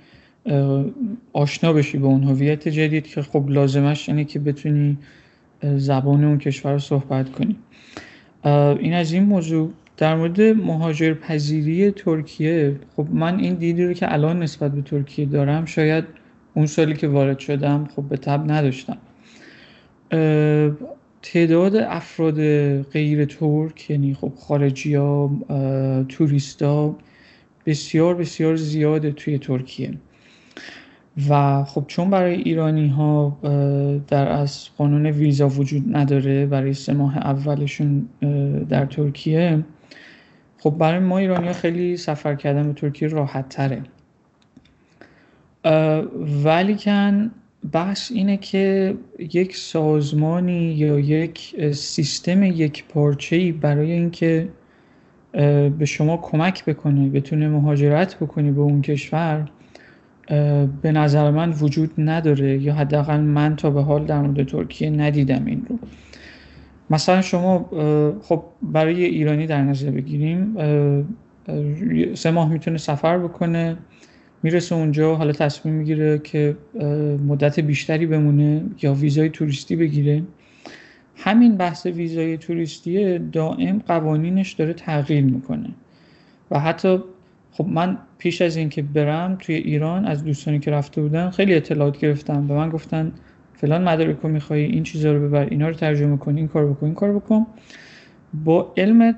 آشنا 1.32 1.72
بشی 1.72 1.98
با 1.98 2.08
اون 2.08 2.24
هویت 2.24 2.68
جدید 2.68 3.06
که 3.06 3.22
خب 3.22 3.44
لازمش 3.48 4.08
اینه 4.08 4.24
که 4.24 4.38
بتونی 4.38 4.98
زبان 5.62 6.24
اون 6.24 6.38
کشور 6.38 6.72
رو 6.72 6.78
صحبت 6.78 7.32
کنی. 7.32 7.56
این 8.78 8.94
از 8.94 9.12
این 9.12 9.22
موضوع. 9.22 9.70
در 9.96 10.16
مورد 10.16 10.40
مهاجر 10.40 11.14
پذیری 11.14 11.90
ترکیه 11.90 12.76
خب 12.96 13.06
من 13.10 13.38
این 13.38 13.54
دیدی 13.54 13.84
رو 13.84 13.92
که 13.92 14.12
الان 14.12 14.42
نسبت 14.42 14.72
به 14.72 14.82
ترکیه 14.82 15.26
دارم 15.26 15.64
شاید 15.64 16.04
اون 16.54 16.66
سالی 16.66 16.94
که 16.94 17.08
وارد 17.08 17.38
شدم 17.38 17.88
خب 17.96 18.02
به 18.02 18.16
تب 18.16 18.50
نداشتم. 18.50 18.98
تعداد 21.22 21.76
افراد 21.76 22.34
غیر 22.82 23.24
ترک 23.24 23.90
یعنی 23.90 24.14
خب 24.14 24.32
خارجی 24.36 24.94
ها 24.94 25.30
توریست 26.08 26.62
ها 26.62 26.96
بسیار 27.66 28.14
بسیار 28.14 28.56
زیاده 28.56 29.12
توی 29.12 29.38
ترکیه. 29.38 29.94
و 31.28 31.64
خب 31.64 31.84
چون 31.86 32.10
برای 32.10 32.34
ایرانی 32.34 32.88
ها 32.88 33.38
در 34.08 34.28
از 34.28 34.68
قانون 34.78 35.06
ویزا 35.06 35.48
وجود 35.48 35.96
نداره 35.96 36.46
برای 36.46 36.74
سه 36.74 36.92
ماه 36.92 37.18
اولشون 37.18 38.08
در 38.68 38.86
ترکیه 38.86 39.64
خب 40.58 40.70
برای 40.70 40.98
ما 40.98 41.18
ایرانی 41.18 41.46
ها 41.46 41.52
خیلی 41.52 41.96
سفر 41.96 42.34
کردن 42.34 42.66
به 42.66 42.72
ترکیه 42.72 43.08
راحت 43.08 43.48
تره. 43.48 43.82
ولی 46.44 46.74
کن 46.74 47.30
بحث 47.72 48.12
اینه 48.12 48.36
که 48.36 48.94
یک 49.18 49.56
سازمانی 49.56 50.72
یا 50.72 50.98
یک 50.98 51.54
سیستم 51.72 52.42
یک 52.42 52.84
پارچه‌ای 52.84 53.52
برای 53.52 53.92
اینکه 53.92 54.48
به 55.78 55.84
شما 55.84 56.16
کمک 56.16 56.64
بکنه 56.64 57.08
بتونه 57.08 57.48
مهاجرت 57.48 58.16
بکنی 58.16 58.50
به 58.50 58.60
اون 58.60 58.82
کشور 58.82 59.50
به 60.82 60.92
نظر 60.92 61.30
من 61.30 61.50
وجود 61.50 61.90
نداره 61.98 62.58
یا 62.58 62.74
حداقل 62.74 63.20
من 63.20 63.56
تا 63.56 63.70
به 63.70 63.82
حال 63.82 64.04
در 64.04 64.20
مورد 64.20 64.46
ترکیه 64.46 64.90
ندیدم 64.90 65.44
این 65.46 65.66
رو. 65.68 65.78
مثلا 66.90 67.22
شما 67.22 67.68
خب 68.22 68.44
برای 68.62 69.04
ایرانی 69.04 69.46
در 69.46 69.62
نظر 69.62 69.90
بگیریم 69.90 70.56
سه 72.14 72.30
ماه 72.30 72.52
می‌تونه 72.52 72.78
سفر 72.78 73.18
بکنه 73.18 73.76
می‌رسه 74.42 74.74
اونجا 74.74 75.14
حالا 75.14 75.32
تصمیم 75.32 75.74
می‌گیره 75.74 76.18
که 76.18 76.56
مدت 77.28 77.60
بیشتری 77.60 78.06
بمونه 78.06 78.62
یا 78.82 78.94
ویزای 78.94 79.28
توریستی 79.28 79.76
بگیره. 79.76 80.22
همین 81.16 81.56
بحث 81.56 81.86
ویزای 81.86 82.38
توریستی 82.38 83.18
دائم 83.18 83.82
قوانینش 83.86 84.52
داره 84.52 84.72
تغییر 84.72 85.24
می‌کنه 85.24 85.68
و 86.50 86.60
حتی 86.60 86.98
خب 87.52 87.66
من 87.66 87.98
پیش 88.18 88.42
از 88.42 88.56
اینکه 88.56 88.82
برم 88.82 89.36
توی 89.40 89.54
ایران 89.54 90.04
از 90.04 90.24
دوستانی 90.24 90.58
که 90.58 90.70
رفته 90.70 91.02
بودن 91.02 91.30
خیلی 91.30 91.54
اطلاعات 91.54 91.98
گرفتم. 91.98 92.46
به 92.46 92.54
من 92.54 92.68
گفتن 92.68 93.12
فلان 93.54 93.88
مدارک 93.88 94.16
رو 94.22 94.28
می‌خوای 94.28 94.64
این 94.64 94.82
چیزا 94.82 95.12
رو 95.12 95.28
ببر 95.28 95.46
اینا 95.50 95.68
رو 95.68 95.74
ترجمه 95.74 96.16
کن 96.16 96.36
این 96.36 96.48
کار 96.48 96.66
بکن 96.66 96.86
این 96.86 96.94
کار 96.94 97.12
بکن. 97.12 97.46
با 98.44 98.72
علم 98.76 99.14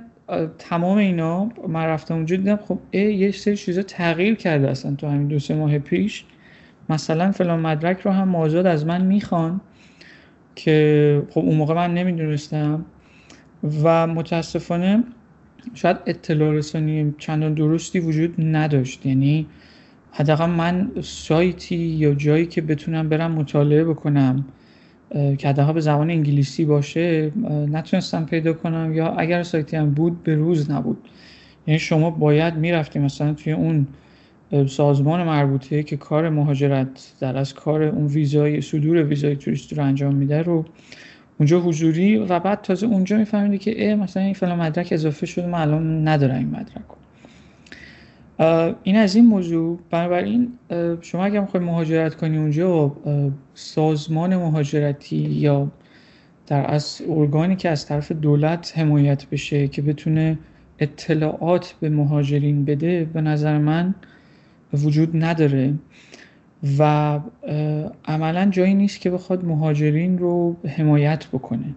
تمام 0.58 0.98
اینا 0.98 1.48
من 1.68 1.84
رفتم 1.84 2.14
اونجا 2.14 2.36
دیدم 2.36 2.56
خب 2.56 2.78
یه 2.94 3.30
سری 3.30 3.56
چیزا 3.56 3.82
تغییر 3.82 4.34
کرده 4.34 4.70
اصلا 4.70 4.94
تو 4.94 5.06
همین 5.06 5.28
دو 5.28 5.38
سه 5.38 5.54
ماه 5.54 5.78
پیش. 5.78 6.24
مثلا 6.88 7.32
فلان 7.32 7.60
مدرک 7.60 8.00
رو 8.00 8.10
هم 8.10 8.28
مازاد 8.28 8.66
از 8.66 8.86
من 8.86 9.04
می‌خوان 9.04 9.60
که 10.54 11.22
خب 11.30 11.40
اون 11.40 11.56
موقع 11.56 11.74
من 11.74 11.94
نمی‌دونستم. 11.94 12.84
و 13.82 14.06
متاسفانه 14.06 15.04
شاید 15.74 15.96
اطلاع 16.06 16.52
رسانی 16.54 17.14
چندان 17.18 17.54
درستی 17.54 18.00
وجود 18.00 18.34
نداشت. 18.38 19.06
یعنی 19.06 19.46
حداقل 20.12 20.46
من 20.46 20.90
سایتی 21.00 21.76
یا 21.76 22.14
جایی 22.14 22.46
که 22.46 22.62
بتونم 22.62 23.08
برم 23.08 23.32
مطالعه 23.32 23.84
بکنم 23.84 24.44
که 25.38 25.48
حداقل 25.48 25.72
به 25.72 25.80
زبان 25.80 26.10
انگلیسی 26.10 26.64
باشه 26.64 27.32
نتونستم 27.72 28.24
پیدا 28.24 28.52
کنم 28.52 28.92
یا 28.94 29.06
اگر 29.06 29.42
سایتی 29.42 29.76
هم 29.76 29.90
بود 29.90 30.22
به 30.22 30.34
روز 30.34 30.70
نبود. 30.70 30.98
یعنی 31.66 31.78
شما 31.78 32.10
باید 32.10 32.54
می‌رفتی 32.54 32.98
مثلا 32.98 33.34
توی 33.34 33.52
اون 33.52 33.86
سازمان 34.66 35.22
مربوطه 35.22 35.82
که 35.82 35.96
کار 35.96 36.28
مهاجرت 36.28 37.12
در 37.20 37.36
از 37.36 37.54
کار 37.54 37.82
اون 37.82 38.06
ویزای 38.06 38.60
صدور 38.60 39.02
ویزای 39.02 39.36
توریستی 39.36 39.74
رو 39.74 39.84
انجام 39.84 40.14
میده 40.14 40.42
رو 40.42 40.64
اونجا 41.38 41.60
حضوری 41.60 42.16
و 42.16 42.40
بعد 42.40 42.62
تازه 42.62 42.86
اونجا 42.86 43.16
میفهمیدی 43.16 43.58
که 43.58 43.90
اه 43.90 43.94
مثلا 43.94 44.22
این 44.22 44.34
فلان 44.34 44.58
مدرک 44.58 44.88
اضافه 44.92 45.26
شده 45.26 45.46
من 45.46 45.60
الان 45.60 46.08
ندارم 46.08 46.36
این 46.36 46.50
مدرک 46.50 46.82
این 48.82 48.96
از 48.96 49.16
این 49.16 49.26
موضوع. 49.26 49.78
بنابراین 49.90 50.52
شما 51.00 51.24
اگر 51.24 51.40
می‌خوای 51.40 51.62
مهاجرت 51.62 52.14
کنی 52.14 52.38
اونجا 52.38 52.92
سازمان 53.54 54.36
مهاجرتی 54.36 55.16
یا 55.16 55.68
در 56.46 56.74
از 56.74 57.02
ارگانی 57.08 57.56
که 57.56 57.68
از 57.68 57.86
طرف 57.86 58.12
دولت 58.12 58.72
حمایت 58.76 59.26
بشه 59.26 59.68
که 59.68 59.82
بتونه 59.82 60.38
اطلاعات 60.78 61.74
به 61.80 61.90
مهاجرین 61.90 62.64
بده 62.64 63.04
به 63.04 63.20
نظر 63.20 63.58
من 63.58 63.94
وجود 64.74 65.24
نداره. 65.24 65.74
و 66.78 67.20
عملا 68.04 68.48
جایی 68.50 68.74
نیست 68.74 69.00
که 69.00 69.10
بخواد 69.10 69.44
مهاجرین 69.44 70.18
رو 70.18 70.56
حمایت 70.76 71.26
بکنه. 71.26 71.74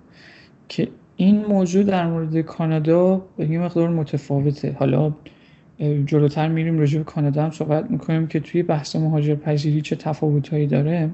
که 0.70 0.88
این 1.16 1.46
موضوع 1.46 1.84
در 1.84 2.08
مورد 2.08 2.42
کانادا 2.42 3.22
یه 3.40 3.60
مقدار 3.60 3.90
متفاوته. 3.90 4.76
حالا 4.80 5.14
جلوتر 6.06 6.48
میریم 6.48 6.80
راجع 6.80 6.98
به 6.98 7.04
کانادا 7.04 7.44
هم 7.44 7.52
صحبت 7.52 7.92
می‌کنیم 7.92 8.28
که 8.28 8.40
توی 8.40 8.64
بحث 8.64 8.96
مهاجر 8.96 9.36
پذیری 9.36 9.82
چه 9.82 9.96
تفاوتهایی 9.96 10.68
داره 10.68 11.10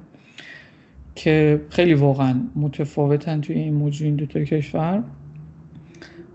که 1.16 1.62
خیلی 1.70 1.94
واقعا 1.94 2.42
متفاوتن 2.56 3.42
توی 3.42 3.56
این 3.56 3.74
موضوع 3.74 4.06
این 4.06 4.16
دوتا 4.16 4.44
کشور. 4.44 5.04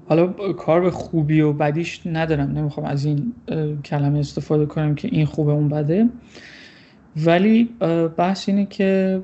حالا 0.09 0.27
کار 0.53 0.81
به 0.81 0.90
خوبی 0.90 1.40
و 1.40 1.53
بدیش 1.53 2.01
ندارم. 2.07 2.51
نمی‌خوام 2.51 2.87
از 2.87 3.05
این 3.05 3.33
کلمه 3.85 4.18
استفاده 4.18 4.66
کنم 4.66 4.94
که 4.94 5.09
این 5.12 5.27
خوبه 5.27 5.53
اون 5.53 5.68
بده. 5.68 6.09
ولی 7.16 7.64
بحث 8.16 8.48
اینه 8.48 8.66
که 8.66 9.20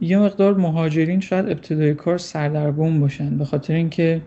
یه 0.00 0.18
مقدار 0.18 0.54
مهاجرین 0.54 1.20
شاید 1.20 1.48
ابتدای 1.48 1.94
کار 1.94 2.18
سردرگم 2.18 3.00
باشن 3.00 3.38
به 3.38 3.44
خاطر 3.44 3.74
اینکه 3.74 4.22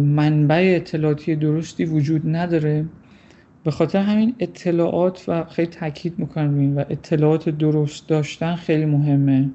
منبع 0.00 0.72
اطلاعاتی 0.76 1.36
درستی 1.36 1.84
وجود 1.84 2.22
نداره. 2.24 2.84
به 3.64 3.70
خاطر 3.70 3.98
همین 3.98 4.34
اطلاعات 4.38 5.24
و 5.28 5.44
خیلی 5.44 5.68
تاکید 5.68 6.18
می‌کنم 6.18 6.58
این 6.58 6.74
و 6.74 6.84
اطلاعات 6.90 7.48
درست 7.48 8.08
داشتن 8.08 8.54
خیلی 8.54 8.84
مهمه 8.84 9.50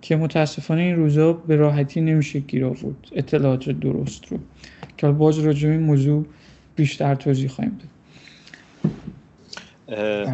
که 0.00 0.16
متاسفانه 0.16 0.80
این 0.82 0.96
روزا 0.96 1.32
به 1.32 1.56
راحتی 1.56 2.00
نمیشه 2.00 2.38
گیر 2.38 2.64
آورد 2.64 2.96
اطلاعات 3.12 3.70
درست 3.70 4.26
رو. 4.26 4.38
که 4.96 5.06
باز 5.06 5.38
راجع 5.38 5.68
این 5.68 5.80
موضوع 5.80 6.26
بیشتر 6.76 7.14
توضیح 7.14 7.48
خواهیم 7.48 7.78
داد. 7.78 7.88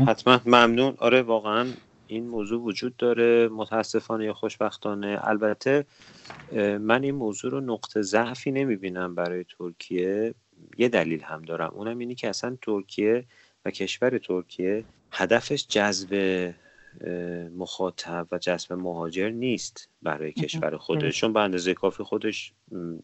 حتما. 0.06 0.40
ممنون. 0.46 0.94
آره 0.98 1.22
واقعا 1.22 1.68
این 2.06 2.28
موضوع 2.28 2.62
وجود 2.62 2.96
داره. 2.96 3.48
متاسفانه 3.48 4.24
یا 4.24 4.34
خوشبختانه. 4.34 5.18
البته 5.22 5.84
من 6.80 7.02
این 7.02 7.14
موضوع 7.14 7.50
رو 7.50 7.60
نقطه 7.60 8.02
ضعفی 8.02 8.50
نمی‌بینم 8.50 9.14
برای 9.14 9.44
ترکیه. 9.58 10.34
یه 10.78 10.88
دلیل 10.88 11.22
هم 11.22 11.42
دارم. 11.42 11.70
اونم 11.74 11.98
اینی 11.98 12.14
که 12.14 12.28
اصلا 12.28 12.56
ترکیه 12.62 13.24
و 13.64 13.70
کشور 13.70 14.18
ترکیه 14.18 14.84
هدفش 15.12 15.66
جذب 15.68 16.14
مخاطب 17.56 18.26
و 18.32 18.38
جذب 18.38 18.72
مهاجر 18.72 19.30
نیست 19.30 19.88
برای 20.02 20.32
کشور 20.32 20.76
خودش. 20.76 21.20
چون 21.20 21.32
به 21.32 21.40
اندازه 21.40 21.74
کافی 21.74 22.02
خودش 22.02 22.52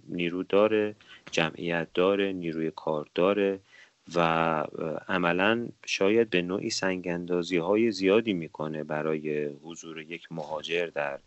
نیرو 0.09 0.43
داره 0.43 0.95
جمعیت 1.31 1.89
داره 1.95 2.33
نیروی 2.33 2.71
کار 2.71 3.07
داره. 3.15 3.61
و 4.15 4.21
عملا 5.09 5.69
شاید 5.87 6.31
به 6.31 6.43
نوعی 6.43 6.71
سنگندازی 6.71 7.57
های 7.57 7.91
زیادی 7.91 8.33
می‌کنه 8.33 8.85
برای 8.85 9.45
حضور 9.47 10.01
یک 10.01 10.29
مهاجر 10.31 10.87
در 10.87 11.19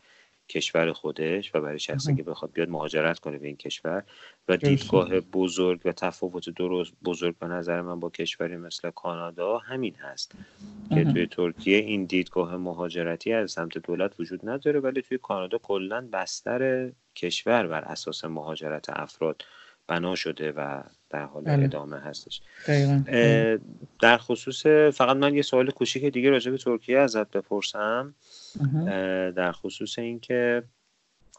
کشور 0.49 0.93
خودش 0.93 1.55
و 1.55 1.61
برای 1.61 1.79
شخصی 1.79 2.15
که 2.15 2.23
بخواد 2.23 2.51
بیاد 2.51 2.69
مهاجرت 2.69 3.19
کنه 3.19 3.37
به 3.37 3.47
این 3.47 3.57
کشور. 3.57 4.03
و 4.47 4.57
دیدگاه 4.57 5.19
بزرگ 5.19 5.81
و 5.85 5.91
تفاوت 5.91 6.49
درست 6.49 6.93
بزرگ 7.03 7.37
به 7.37 7.47
نظر 7.47 7.81
من 7.81 7.99
با 7.99 8.09
کشوری 8.09 8.57
مثل 8.57 8.89
کانادا 8.89 9.57
همین 9.57 9.95
هست 9.95 10.31
که 10.89 11.03
توی 11.03 11.27
ترکیه 11.27 11.77
این 11.77 12.05
دیدگاه 12.05 12.57
مهاجرتی 12.57 13.33
از 13.33 13.51
سمت 13.51 13.77
دولت 13.77 14.19
وجود 14.19 14.49
نداره 14.49 14.79
ولی 14.79 15.01
توی 15.01 15.17
کانادا 15.17 15.57
کلا 15.57 16.09
بستر 16.13 16.91
کشور 17.15 17.67
بر 17.67 17.81
اساس 17.81 18.25
مهاجرت 18.25 18.89
افراد 18.89 19.43
بنا 19.89 20.15
شده 20.15 20.51
و 20.51 20.83
در 21.09 21.25
حال 21.25 21.43
بله. 21.43 21.63
ادامه 21.63 21.99
هستش. 21.99 22.41
در 24.01 24.17
خصوص 24.17 24.65
فقط 24.93 25.17
من 25.17 25.35
یه 25.35 25.41
سوال 25.41 25.71
کوچیک 25.71 26.05
دیگه 26.05 26.29
راجع 26.29 26.51
به 26.51 26.57
ترکیه 26.57 26.99
ازت 26.99 27.31
بپرسم. 27.31 28.15
در 29.35 29.51
خصوص 29.51 29.99
اینکه 29.99 30.63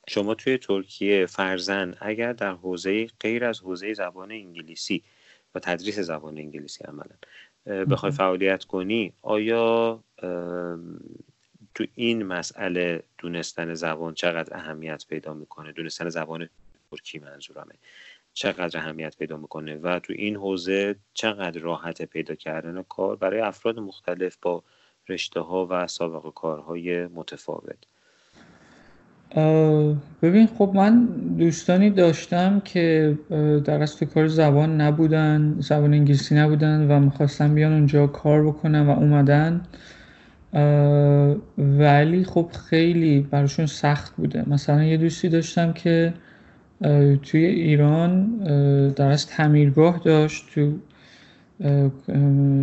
شما 0.09 0.35
توی 0.35 0.59
ترکیه 0.59 1.27
فرزن 1.27 1.95
اگر 2.01 2.33
در 2.33 2.53
حوزه 2.53 3.07
غیر 3.21 3.45
از 3.45 3.61
حوزه 3.61 3.95
زبان 3.95 4.33
انگلیسی 4.33 5.03
و 5.55 5.59
تدریس 5.59 5.99
زبان 5.99 6.39
انگلیسی 6.39 6.85
عملا 6.85 7.85
بخوای 7.85 8.13
فعالیت 8.13 8.65
کنی 8.65 9.13
آیا 9.23 10.01
تو 11.75 11.85
این 11.95 12.23
مسئله 12.23 13.03
دونستن 13.19 13.75
زبان 13.75 14.15
چقدر 14.15 14.57
اهمیت 14.57 15.05
پیدا 15.09 15.35
می‌کنه؟ 15.35 15.73
دونستن 15.73 16.09
زبان 16.09 16.49
ترکی 16.91 17.19
منظورمه. 17.19 17.75
چقدر 18.33 18.79
اهمیت 18.79 19.17
پیدا 19.17 19.37
می‌کنه 19.37 19.77
و 19.77 19.99
تو 19.99 20.13
این 20.17 20.37
حوزه 20.37 20.97
چقدر 21.15 21.61
راحت 21.61 22.03
پیدا 22.03 22.35
کردن 22.35 22.83
کار 22.89 23.17
برای 23.17 23.41
افراد 23.41 23.79
مختلف 23.79 24.37
با 24.43 24.63
رشته 25.09 25.41
ها 25.41 25.67
و 25.71 25.87
سابقه 25.87 26.31
کارهای 26.31 27.07
متفاوت. 27.07 27.77
ببین 30.23 30.47
خب 30.47 30.73
من 30.75 31.07
دوستانی 31.39 31.91
داشتم 31.91 32.61
که 32.61 33.19
در 33.65 33.83
اصل 33.83 34.07
کار 34.07 34.27
زبان 34.27 34.81
نبودن 34.81 35.57
زبان 35.59 35.95
انگلیسی 35.95 36.35
نبودن 36.35 36.91
و 36.91 37.01
می‌خواستن 37.01 37.55
بیان 37.55 37.73
اونجا 37.73 38.07
کار 38.07 38.47
بکنن 38.47 38.87
و 38.87 38.91
اومدن. 38.91 39.67
ولی 41.59 42.25
خب 42.25 42.51
خیلی 42.71 43.21
براشون 43.21 43.67
سخت 43.67 44.17
بوده. 44.17 44.49
مثلا 44.49 44.85
یه 44.85 44.97
دوستی 44.97 45.29
داشتم 45.29 45.73
که 45.73 46.15
توی 47.23 47.45
ایران 47.45 48.27
در 48.89 49.09
از 49.11 49.27
تعمیرگاه 49.27 50.01
داشت 50.05 50.45
تو 50.55 50.73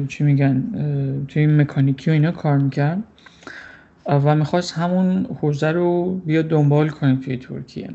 چی 0.07 0.23
میگن 0.23 0.63
توی 1.27 1.47
مکانیکی 1.47 2.09
و 2.09 2.13
اینا 2.13 2.31
کار 2.31 2.57
می‌کرد. 2.57 3.03
و 4.05 4.35
می‌خواست 4.35 4.73
همون 4.73 5.25
حوزه 5.41 5.71
رو 5.71 6.15
بیا 6.25 6.41
دنبال 6.41 6.89
کنه 6.89 7.15
توی 7.15 7.37
ترکیه. 7.37 7.89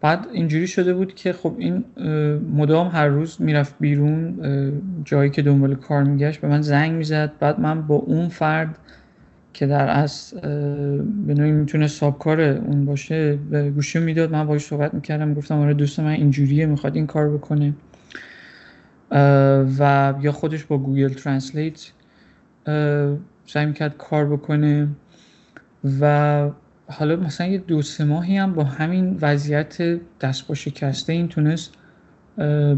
بعد 0.00 0.26
اینجوری 0.32 0.66
شده 0.66 0.94
بود 0.94 1.14
که 1.14 1.32
خب 1.32 1.54
این 1.58 1.84
مدام 2.54 2.88
هر 2.88 3.06
روز 3.06 3.36
می‌رفت 3.42 3.74
بیرون 3.80 4.34
جایی 5.04 5.30
که 5.30 5.42
دنبال 5.42 5.74
کار 5.74 6.04
میگشت 6.04 6.40
به 6.40 6.48
من 6.48 6.62
زنگ 6.62 6.92
می‌زد. 6.92 7.32
بعد 7.40 7.60
من 7.60 7.82
با 7.82 7.94
اون 7.94 8.28
فرد 8.28 8.78
که 9.52 9.66
در 9.66 9.88
اصل 9.88 10.40
به 11.26 11.34
نوعی 11.34 11.52
می‌تونه 11.52 11.86
سابکار 11.86 12.40
اون 12.40 12.84
باشه 12.84 13.38
به 13.50 13.70
گوشی 13.70 13.98
می‌داد. 13.98 14.32
من 14.32 14.46
باش 14.46 14.60
صحبت 14.60 14.94
می‌کردم 14.94 15.34
گفتم 15.34 15.58
آره 15.58 15.74
دوست 15.74 16.00
من 16.00 16.10
اینجوریه 16.10 16.66
می‌خواد 16.66 16.96
این 16.96 17.06
کار 17.06 17.30
بکنه. 17.30 17.74
و 19.78 20.14
یا 20.20 20.32
خودش 20.32 20.64
با 20.64 20.78
Google 20.78 21.08
Translate 21.08 21.92
سعی 23.46 23.66
می‌کرد 23.66 23.96
کار 23.96 24.26
بکنه. 24.26 24.88
و 26.00 26.50
حالا 26.86 27.16
مثلا 27.16 27.46
یه 27.46 27.58
دو 27.58 27.82
سه 27.82 28.04
ماهی 28.04 28.36
هم 28.36 28.54
با 28.54 28.64
همین 28.64 29.18
وضعیت 29.20 30.00
دست 30.20 30.46
با 30.46 30.54
شکسته 30.54 31.12
این 31.12 31.28
تونست 31.28 31.74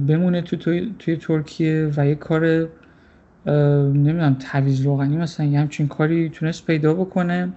بمونه 0.07 0.43
تو 0.43 0.57
توی, 0.57 1.17
ترکیه 1.17 1.91
و 1.97 2.07
یه 2.07 2.15
کار 2.15 2.69
نمی‌دونم 3.47 4.37
تعویض 4.41 4.81
روغنی 4.81 5.17
مثلا 5.17 5.47
یه 5.47 5.61
همچین 5.61 5.89
کاری 5.89 6.29
تونست 6.29 6.67
پیدا 6.67 6.95
بکنه. 6.95 7.53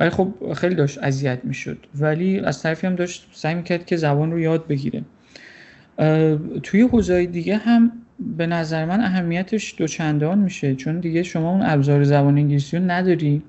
ولی 0.00 0.10
خب 0.10 0.52
خیلی 0.54 0.74
داشت 0.74 0.98
اذیت 1.02 1.40
می‌شد. 1.44 1.78
ولی 2.00 2.40
از 2.40 2.62
طرفی 2.62 2.86
هم 2.86 2.94
داشت 2.94 3.28
سعی 3.32 3.54
می‌کرد 3.54 3.86
که 3.86 3.96
زبان 3.96 4.32
رو 4.32 4.40
یاد 4.40 4.66
بگیره. 4.66 5.02
توی 6.62 6.82
حوزه 6.82 7.26
دیگه 7.26 7.56
هم 7.56 7.92
به 8.36 8.46
نظر 8.46 8.84
من 8.84 9.00
اهمیتش 9.00 9.74
دوچندان 9.78 10.38
میشه. 10.38 10.74
چون 10.74 11.00
دیگه 11.00 11.22
شما 11.22 11.52
اون 11.52 11.62
ابزار 11.62 12.04
زبان 12.04 12.38
انگلیسی 12.38 12.76
رو 12.76 12.84
نداری. 12.90 13.42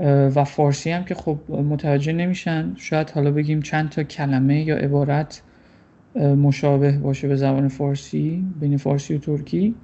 و 0.00 0.44
فارسی 0.44 0.90
هم 0.90 1.04
که 1.04 1.14
خب 1.14 1.38
متوجه 1.50 2.12
نمیشن. 2.12 2.72
شاید 2.76 3.10
حالا 3.10 3.30
بگیم 3.30 3.62
چند 3.62 3.88
تا 3.88 4.02
کلمه 4.02 4.62
یا 4.62 4.76
عبارت 4.76 5.42
مشابه 6.16 6.92
باشه 6.92 7.28
به 7.28 7.36
زبان 7.36 7.68
فارسی 7.68 8.44
بین 8.60 8.76
فارسی 8.76 9.14
و 9.14 9.18
ترکی. 9.18 9.74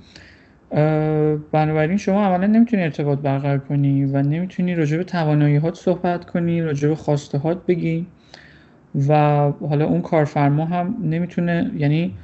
بنابراین 1.52 1.96
شما 1.96 2.26
اولا 2.26 2.46
نمی‌تونی 2.46 2.82
ارتباط 2.82 3.18
برقرار 3.18 3.58
کنی 3.58 4.04
و 4.04 4.22
نمی‌تونی 4.22 4.74
راجع 4.74 4.96
به 4.96 5.04
توانایی 5.04 5.56
هات 5.56 5.74
صحبت 5.74 6.24
کنی 6.24 6.62
راجع 6.62 6.88
به 6.88 6.94
خواسته 6.94 7.38
هات 7.38 7.66
بگی 7.66 8.06
و 9.08 9.14
حالا 9.50 9.86
اون 9.86 10.02
کارفرما 10.02 10.64
هم 10.64 10.96
نمی‌تونه 11.02 11.70
یعنی 11.76 12.14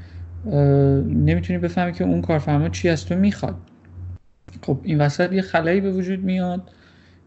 نمی‌تونی 1.08 1.58
بفهمی 1.58 1.92
که 1.92 2.04
اون 2.04 2.22
کارفرما 2.22 2.68
چی 2.68 2.88
از 2.88 3.06
تو 3.06 3.14
می‌خواد. 3.14 3.56
خب 4.62 4.78
این 4.82 5.00
وسط 5.00 5.32
یه 5.32 5.42
خلایی 5.42 5.80
به 5.80 5.90
وجود 5.90 6.24
میاد 6.24 6.70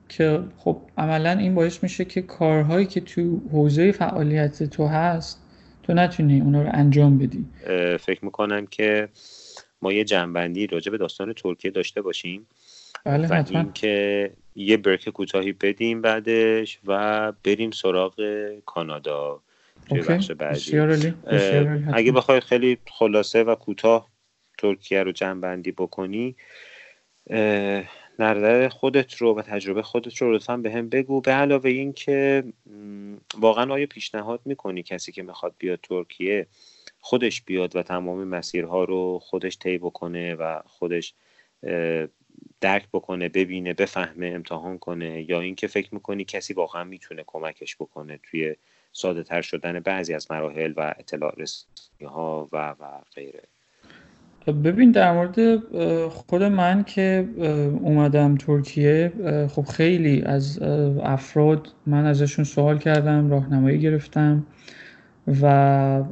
که 0.09 0.39
خب 0.57 0.81
عملا 0.97 1.31
این 1.31 1.55
باعث 1.55 1.83
میشه 1.83 2.05
که 2.05 2.21
کارهایی 2.21 2.85
که 2.85 3.01
تو 3.01 3.41
حوزه 3.51 3.91
فعالیت 3.91 4.63
تو 4.63 4.87
هست 4.87 5.43
تو 5.83 5.93
نتونی 5.93 6.41
اونا 6.41 6.61
رو 6.61 6.69
انجام 6.73 7.17
بدی. 7.17 7.45
فکر 7.99 8.25
می‌کنم 8.25 8.65
که 8.65 9.09
ما 9.81 9.93
یه 9.93 10.03
جنبندی 10.03 10.67
راجع 10.67 10.91
به 10.91 10.97
داستان 10.97 11.33
ترکیه 11.33 11.71
داشته 11.71 12.01
باشیم 12.01 12.47
بله 13.03 13.27
و 13.27 13.43
اینکه 13.49 14.31
یه 14.55 14.77
برک 14.77 15.09
کوتاهی 15.09 15.51
بدیم 15.51 16.01
بعدش 16.01 16.79
و 16.85 17.33
بریم 17.43 17.71
سراغ 17.71 18.21
کانادا 18.65 19.41
توی 19.89 20.01
بخش 20.01 20.31
بعدی. 20.31 20.77
اگه 21.93 22.11
بخوای 22.11 22.39
خیلی 22.39 22.77
خلاصه 22.91 23.43
و 23.43 23.55
کوتاه 23.55 24.09
ترکیه 24.57 25.03
رو 25.03 25.11
جنبندی 25.11 25.71
بکنی 25.71 26.35
نظر 28.19 28.69
خودت 28.69 29.15
رو 29.15 29.35
و 29.35 29.41
تجربه 29.41 29.81
خودت 29.81 30.17
رو 30.17 30.35
لطفا 30.35 30.57
به 30.57 30.71
هم 30.71 30.89
بگو. 30.89 31.21
به 31.21 31.31
علاوه 31.31 31.69
این 31.69 31.93
که 31.93 32.43
واقعا 33.37 33.73
آیا 33.73 33.85
پیشنهاد 33.85 34.39
می‌کنی 34.45 34.83
کسی 34.83 35.11
که 35.11 35.23
می‌خواد 35.23 35.53
بیاد 35.57 35.79
ترکیه 35.83 36.47
خودش 36.99 37.41
بیاد 37.41 37.75
و 37.75 37.81
تمام 37.83 38.23
مسیرها 38.23 38.83
رو 38.83 39.19
خودش 39.23 39.57
طی 39.57 39.77
بکنه 39.77 40.35
و 40.35 40.61
خودش 40.65 41.13
درک 42.61 42.87
بکنه 42.93 43.29
ببینه 43.29 43.73
بفهمه 43.73 44.27
امتحان 44.27 44.77
کنه. 44.77 45.29
یا 45.29 45.41
اینکه 45.41 45.67
فکر 45.67 45.93
می‌کنی 45.93 46.25
کسی 46.25 46.53
واقعا 46.53 46.83
می‌تونه 46.83 47.23
کمکش 47.27 47.75
بکنه 47.75 48.19
توی 48.23 48.55
ساده 48.91 49.23
تر 49.23 49.41
شدن 49.41 49.79
بعضی 49.79 50.13
از 50.13 50.31
مراحل 50.31 50.73
و 50.77 50.93
اطلاع 50.99 51.35
رسانی 51.37 51.71
ها 52.01 52.49
و 52.51 52.69
و 52.79 52.85
غیره. 53.15 53.43
ببین 54.47 54.91
در 54.91 55.11
مورد 55.13 55.59
خود 56.09 56.43
من 56.43 56.83
که 56.83 57.27
اومدم 57.81 58.35
ترکیه 58.35 59.11
خب 59.51 59.65
خیلی 59.65 60.21
از 60.21 60.61
افراد 61.03 61.67
من 61.85 62.05
ازشون 62.05 62.45
سوال 62.45 62.77
کردم 62.77 63.29
راهنمایی 63.29 63.79
گرفتم. 63.79 64.45
و 65.27 66.03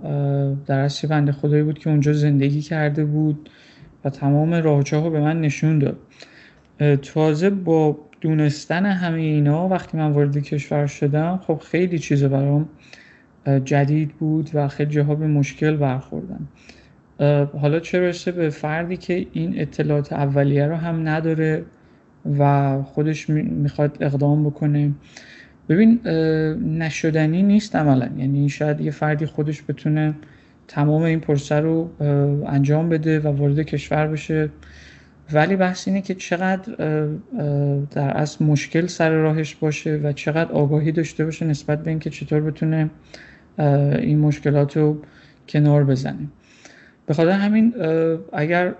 در 0.65 0.79
اصل 0.79 1.07
بنده 1.07 1.31
خدایی 1.31 1.63
بود 1.63 1.79
که 1.79 1.89
اونجا 1.89 2.13
زندگی 2.13 2.61
کرده 2.61 3.05
بود 3.05 3.49
و 4.05 4.09
تمام 4.09 4.53
راهچاه 4.53 5.03
رو 5.03 5.09
به 5.09 5.19
من 5.19 5.41
نشون 5.41 5.79
داد. 5.79 5.97
تازه 6.97 7.49
با 7.49 7.97
دونستن 8.21 8.85
همه 8.85 9.21
اینا 9.21 9.67
وقتی 9.67 9.97
من 9.97 10.11
وارد 10.11 10.37
کشور 10.37 10.87
شدم 10.87 11.39
خب 11.47 11.59
خیلی 11.59 11.99
چیزا 11.99 12.27
برام 12.27 12.69
جدید 13.65 14.11
بود 14.11 14.49
و 14.53 14.67
خیلی 14.67 14.91
جاها 14.91 15.15
به 15.15 15.27
مشکل 15.27 15.75
برخوردم. 15.75 16.47
حالا 17.61 17.79
چه 17.79 17.99
رسه 17.99 18.31
به 18.31 18.49
فردی 18.49 18.97
که 18.97 19.25
این 19.31 19.59
اطلاعات 19.59 20.13
اولیه 20.13 20.67
رو 20.67 20.75
هم 20.75 21.07
نداره 21.07 21.63
و 22.39 22.81
خودش 22.83 23.29
می‌خواد 23.29 23.97
اقدام 23.99 24.43
بکنه. 24.43 24.91
ببین 25.69 25.99
نشدنی 26.77 27.43
نیست 27.43 27.75
عملا. 27.75 28.09
یعنی 28.17 28.49
شاید 28.49 28.81
یه 28.81 28.91
فردی 28.91 29.25
خودش 29.25 29.63
بتونه 29.67 30.13
تمام 30.67 31.01
این 31.01 31.19
پروسه 31.19 31.55
رو 31.55 31.89
انجام 32.47 32.89
بده 32.89 33.19
و 33.19 33.27
وارد 33.27 33.59
کشور 33.59 34.07
بشه. 34.07 34.49
ولی 35.33 35.55
بحث 35.55 35.87
اینه 35.87 36.01
که 36.01 36.15
چقدر 36.15 36.73
در 37.91 38.09
اصل 38.17 38.45
مشکل 38.45 38.87
سر 38.87 39.09
راهش 39.09 39.55
باشه 39.55 39.99
و 40.03 40.11
چقدر 40.11 40.51
آگاهی 40.51 40.91
داشته 40.91 41.25
باشه 41.25 41.45
نسبت 41.45 41.83
به 41.83 41.89
اینکه 41.89 42.09
چطور 42.09 42.41
بتونه 42.41 42.89
این 43.99 44.19
مشکلات 44.19 44.77
رو 44.77 45.01
کنار 45.47 45.83
بزنه. 45.83 46.27
به 47.05 47.13
خاطر 47.13 47.31
همین 47.31 47.73
اگر 48.33 48.75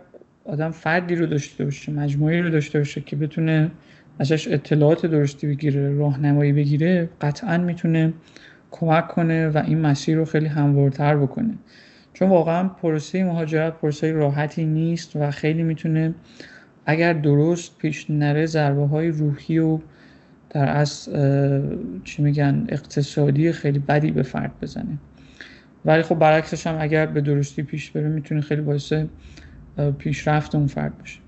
آدم 0.45 0.71
فردی 0.71 1.15
رو 1.15 1.25
داشته 1.25 1.63
باشه 1.63 1.91
مجموعی 1.91 2.41
رو 2.41 2.49
داشته 2.49 2.79
باشه 2.79 3.01
که 3.01 3.15
بتونه 3.15 3.71
ازش 4.20 4.47
اطلاعات 4.47 5.05
درستی 5.05 5.47
بگیره 5.47 5.89
راهنمایی 5.89 6.53
بگیره 6.53 7.09
قطعا 7.22 7.57
می‌تونه 7.57 8.13
کمک 8.72 9.07
کنه 9.07 9.49
و 9.49 9.63
این 9.68 9.82
مسیر 9.82 10.18
رو 10.18 10.26
خیلی 10.26 10.45
هموارتر 10.45 11.18
بکنه. 11.18 11.53
چون 12.13 12.30
واقعا 12.30 12.68
پروسه 12.68 13.24
مهاجرت 13.24 13.74
پروسه 13.74 14.11
راحتی 14.11 14.66
نیست 14.66 15.16
و 15.16 15.32
خیلی 15.32 15.63
می‌تونه 15.63 16.13
اگر 16.86 17.13
درست 17.13 17.78
پیش 17.78 18.09
نره 18.09 18.45
ضربه 18.45 18.88
های 18.88 19.07
روحی 19.07 19.59
و 19.59 19.80
در 20.49 20.78
از 20.78 21.09
چی 22.03 22.22
میگن 22.22 22.66
اقتصادی 22.70 23.51
خیلی 23.51 23.80
بدی 23.80 24.11
به 24.11 24.24
فرد 24.24 24.51
بزنه. 24.61 24.97
ولی 25.86 26.01
خب 26.01 26.16
برعکسش 26.16 26.68
هم 26.68 26.78
اگر 26.80 27.05
به 27.05 27.22
درستی 27.22 27.63
پیش 27.63 27.91
بره 27.91 28.07
می‌تونه 28.07 28.41
خیلی 28.41 28.61
باعث 28.61 28.93
پیشرفت 29.97 30.55
اون 30.55 30.68
فرد 30.68 30.97
باشه. 30.97 31.20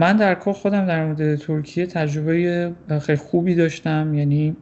من 0.00 0.16
در 0.16 0.34
کل 0.34 0.52
خودم 0.52 0.86
در 0.86 1.04
مورد 1.04 1.36
ترکیه 1.36 1.86
تجربه 1.86 2.72
خیلی 3.00 3.18
خوبی 3.18 3.54
داشتم. 3.54 4.14
یعنی 4.14 4.56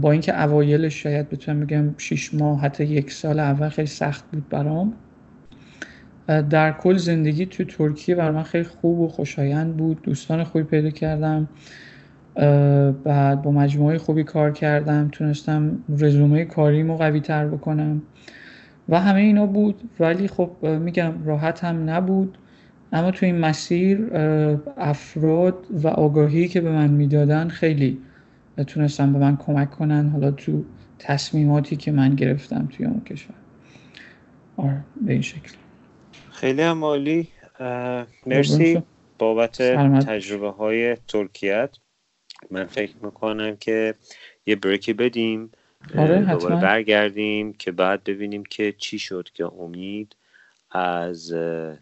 با 0.00 0.12
اینکه 0.12 0.42
اوایلش 0.42 1.02
شاید 1.02 1.28
بتونم 1.28 1.60
بگم 1.60 1.94
6 1.98 2.34
ماه 2.34 2.60
حتی 2.60 2.84
یک 2.84 3.12
سال 3.12 3.40
اول 3.40 3.68
خیلی 3.68 3.86
سخت 3.86 4.24
بود 4.32 4.48
برام. 4.48 4.92
در 6.26 6.72
کل 6.72 6.96
زندگی 6.96 7.46
تو 7.46 7.64
ترکیه 7.64 8.14
بر 8.14 8.30
من 8.30 8.42
خیلی 8.42 8.64
خوب 8.64 9.00
و 9.00 9.08
خوشایند 9.08 9.76
بود. 9.76 10.02
دوستان 10.02 10.44
خوبی 10.44 10.64
پیدا 10.64 10.90
کردم. 10.90 11.48
بعد 13.04 13.42
با 13.42 13.50
مجموعه 13.50 13.98
خوبی 13.98 14.24
کار 14.24 14.52
کردم. 14.52 15.08
تونستم 15.12 15.78
رزومه 15.98 16.44
کاریمو 16.44 16.96
قوی 16.96 17.20
تر 17.20 17.46
بکنم. 17.46 18.02
و 18.88 19.00
همه 19.00 19.20
اینا 19.20 19.46
بود. 19.46 19.90
ولی 20.00 20.28
خب 20.28 20.66
میگم 20.66 21.12
راحت 21.24 21.64
هم 21.64 21.90
نبود. 21.90 22.38
اما 22.92 23.10
تو 23.10 23.26
این 23.26 23.38
مسیر 23.38 24.16
افراد 24.76 25.66
و 25.70 25.88
آگاهی 25.88 26.48
که 26.48 26.60
به 26.60 26.70
من 26.72 26.90
می‌دادن 26.90 27.48
خیلی 27.48 27.98
تونستن 28.66 29.12
به 29.12 29.18
من 29.18 29.36
کمک 29.36 29.70
کنن 29.70 30.08
حالا 30.08 30.30
تو 30.30 30.64
تصمیماتی 30.98 31.76
که 31.76 31.92
من 31.92 32.14
گرفتم 32.14 32.68
توی 32.72 32.86
اون 32.86 33.00
کشور. 33.00 33.34
آره 34.56 34.84
به 35.00 35.12
این 35.12 35.22
شکل. 35.22 35.52
خیلی 36.30 36.62
هم 36.62 36.84
عالی. 36.84 37.28
مرسی 38.26 38.82
بابت 39.18 39.62
تجربه 40.06 40.50
های 40.50 40.96
ترکیت. 41.08 41.70
من 42.50 42.64
فکر 42.64 42.94
می‌کنم 43.02 43.56
که 43.56 43.94
یه 44.46 44.56
بریکی 44.56 44.92
بدیم 44.92 45.50
آره 45.98 46.24
دوباره 46.24 46.60
برگردیم 46.60 47.52
که 47.52 47.72
بعد 47.72 48.04
ببینیم 48.04 48.44
که 48.44 48.74
چی 48.78 48.98
شد 48.98 49.28
که 49.34 49.44
امید 49.44 50.16
از 50.72 51.34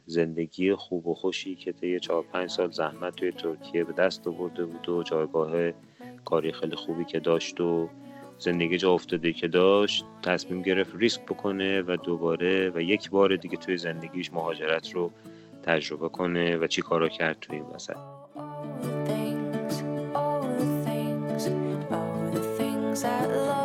زندگی 0.07 0.74
خوب 0.74 1.07
و 1.07 1.14
خوشی 1.14 1.55
که 1.55 1.72
طی 1.72 2.01
چهار 2.01 2.24
پنج 2.32 2.51
سال 2.51 2.70
زحمت 2.70 3.16
توی 3.16 3.32
ترکیه 3.32 3.84
به 3.84 3.93
دست 3.93 4.28
آورده 4.28 4.64
بود 4.64 4.88
و 4.88 5.03
جایگاه 5.03 5.53
کاری 6.24 6.53
خیلی 6.53 6.76
خوبی 6.76 7.05
که 7.05 7.20
داشت 7.20 7.61
و 7.61 7.88
زندگی 8.38 8.78
جا 8.78 8.93
افتاده 8.93 9.32
که 9.32 9.49
داشت 9.49 10.05
تصمیم 10.22 10.62
گرفت 10.62 10.93
ریسک 10.97 11.22
بکنه 11.22 11.82
و 11.82 11.97
دوباره 12.05 12.72
و 12.74 12.82
یک 12.82 13.11
بار 13.11 13.36
دیگه 13.36 13.57
توی 13.57 13.76
زندگیش 13.76 14.32
مهاجرت 14.32 14.91
رو 14.95 15.11
تجربه 15.62 16.09
کنه 16.09 16.57
و 16.57 16.66
چی 16.66 16.82
کارا 16.82 17.09
کرد 17.09 17.38
توی 17.41 17.57
این 17.57 17.66
وسط. 17.66 17.97
That 23.03 23.59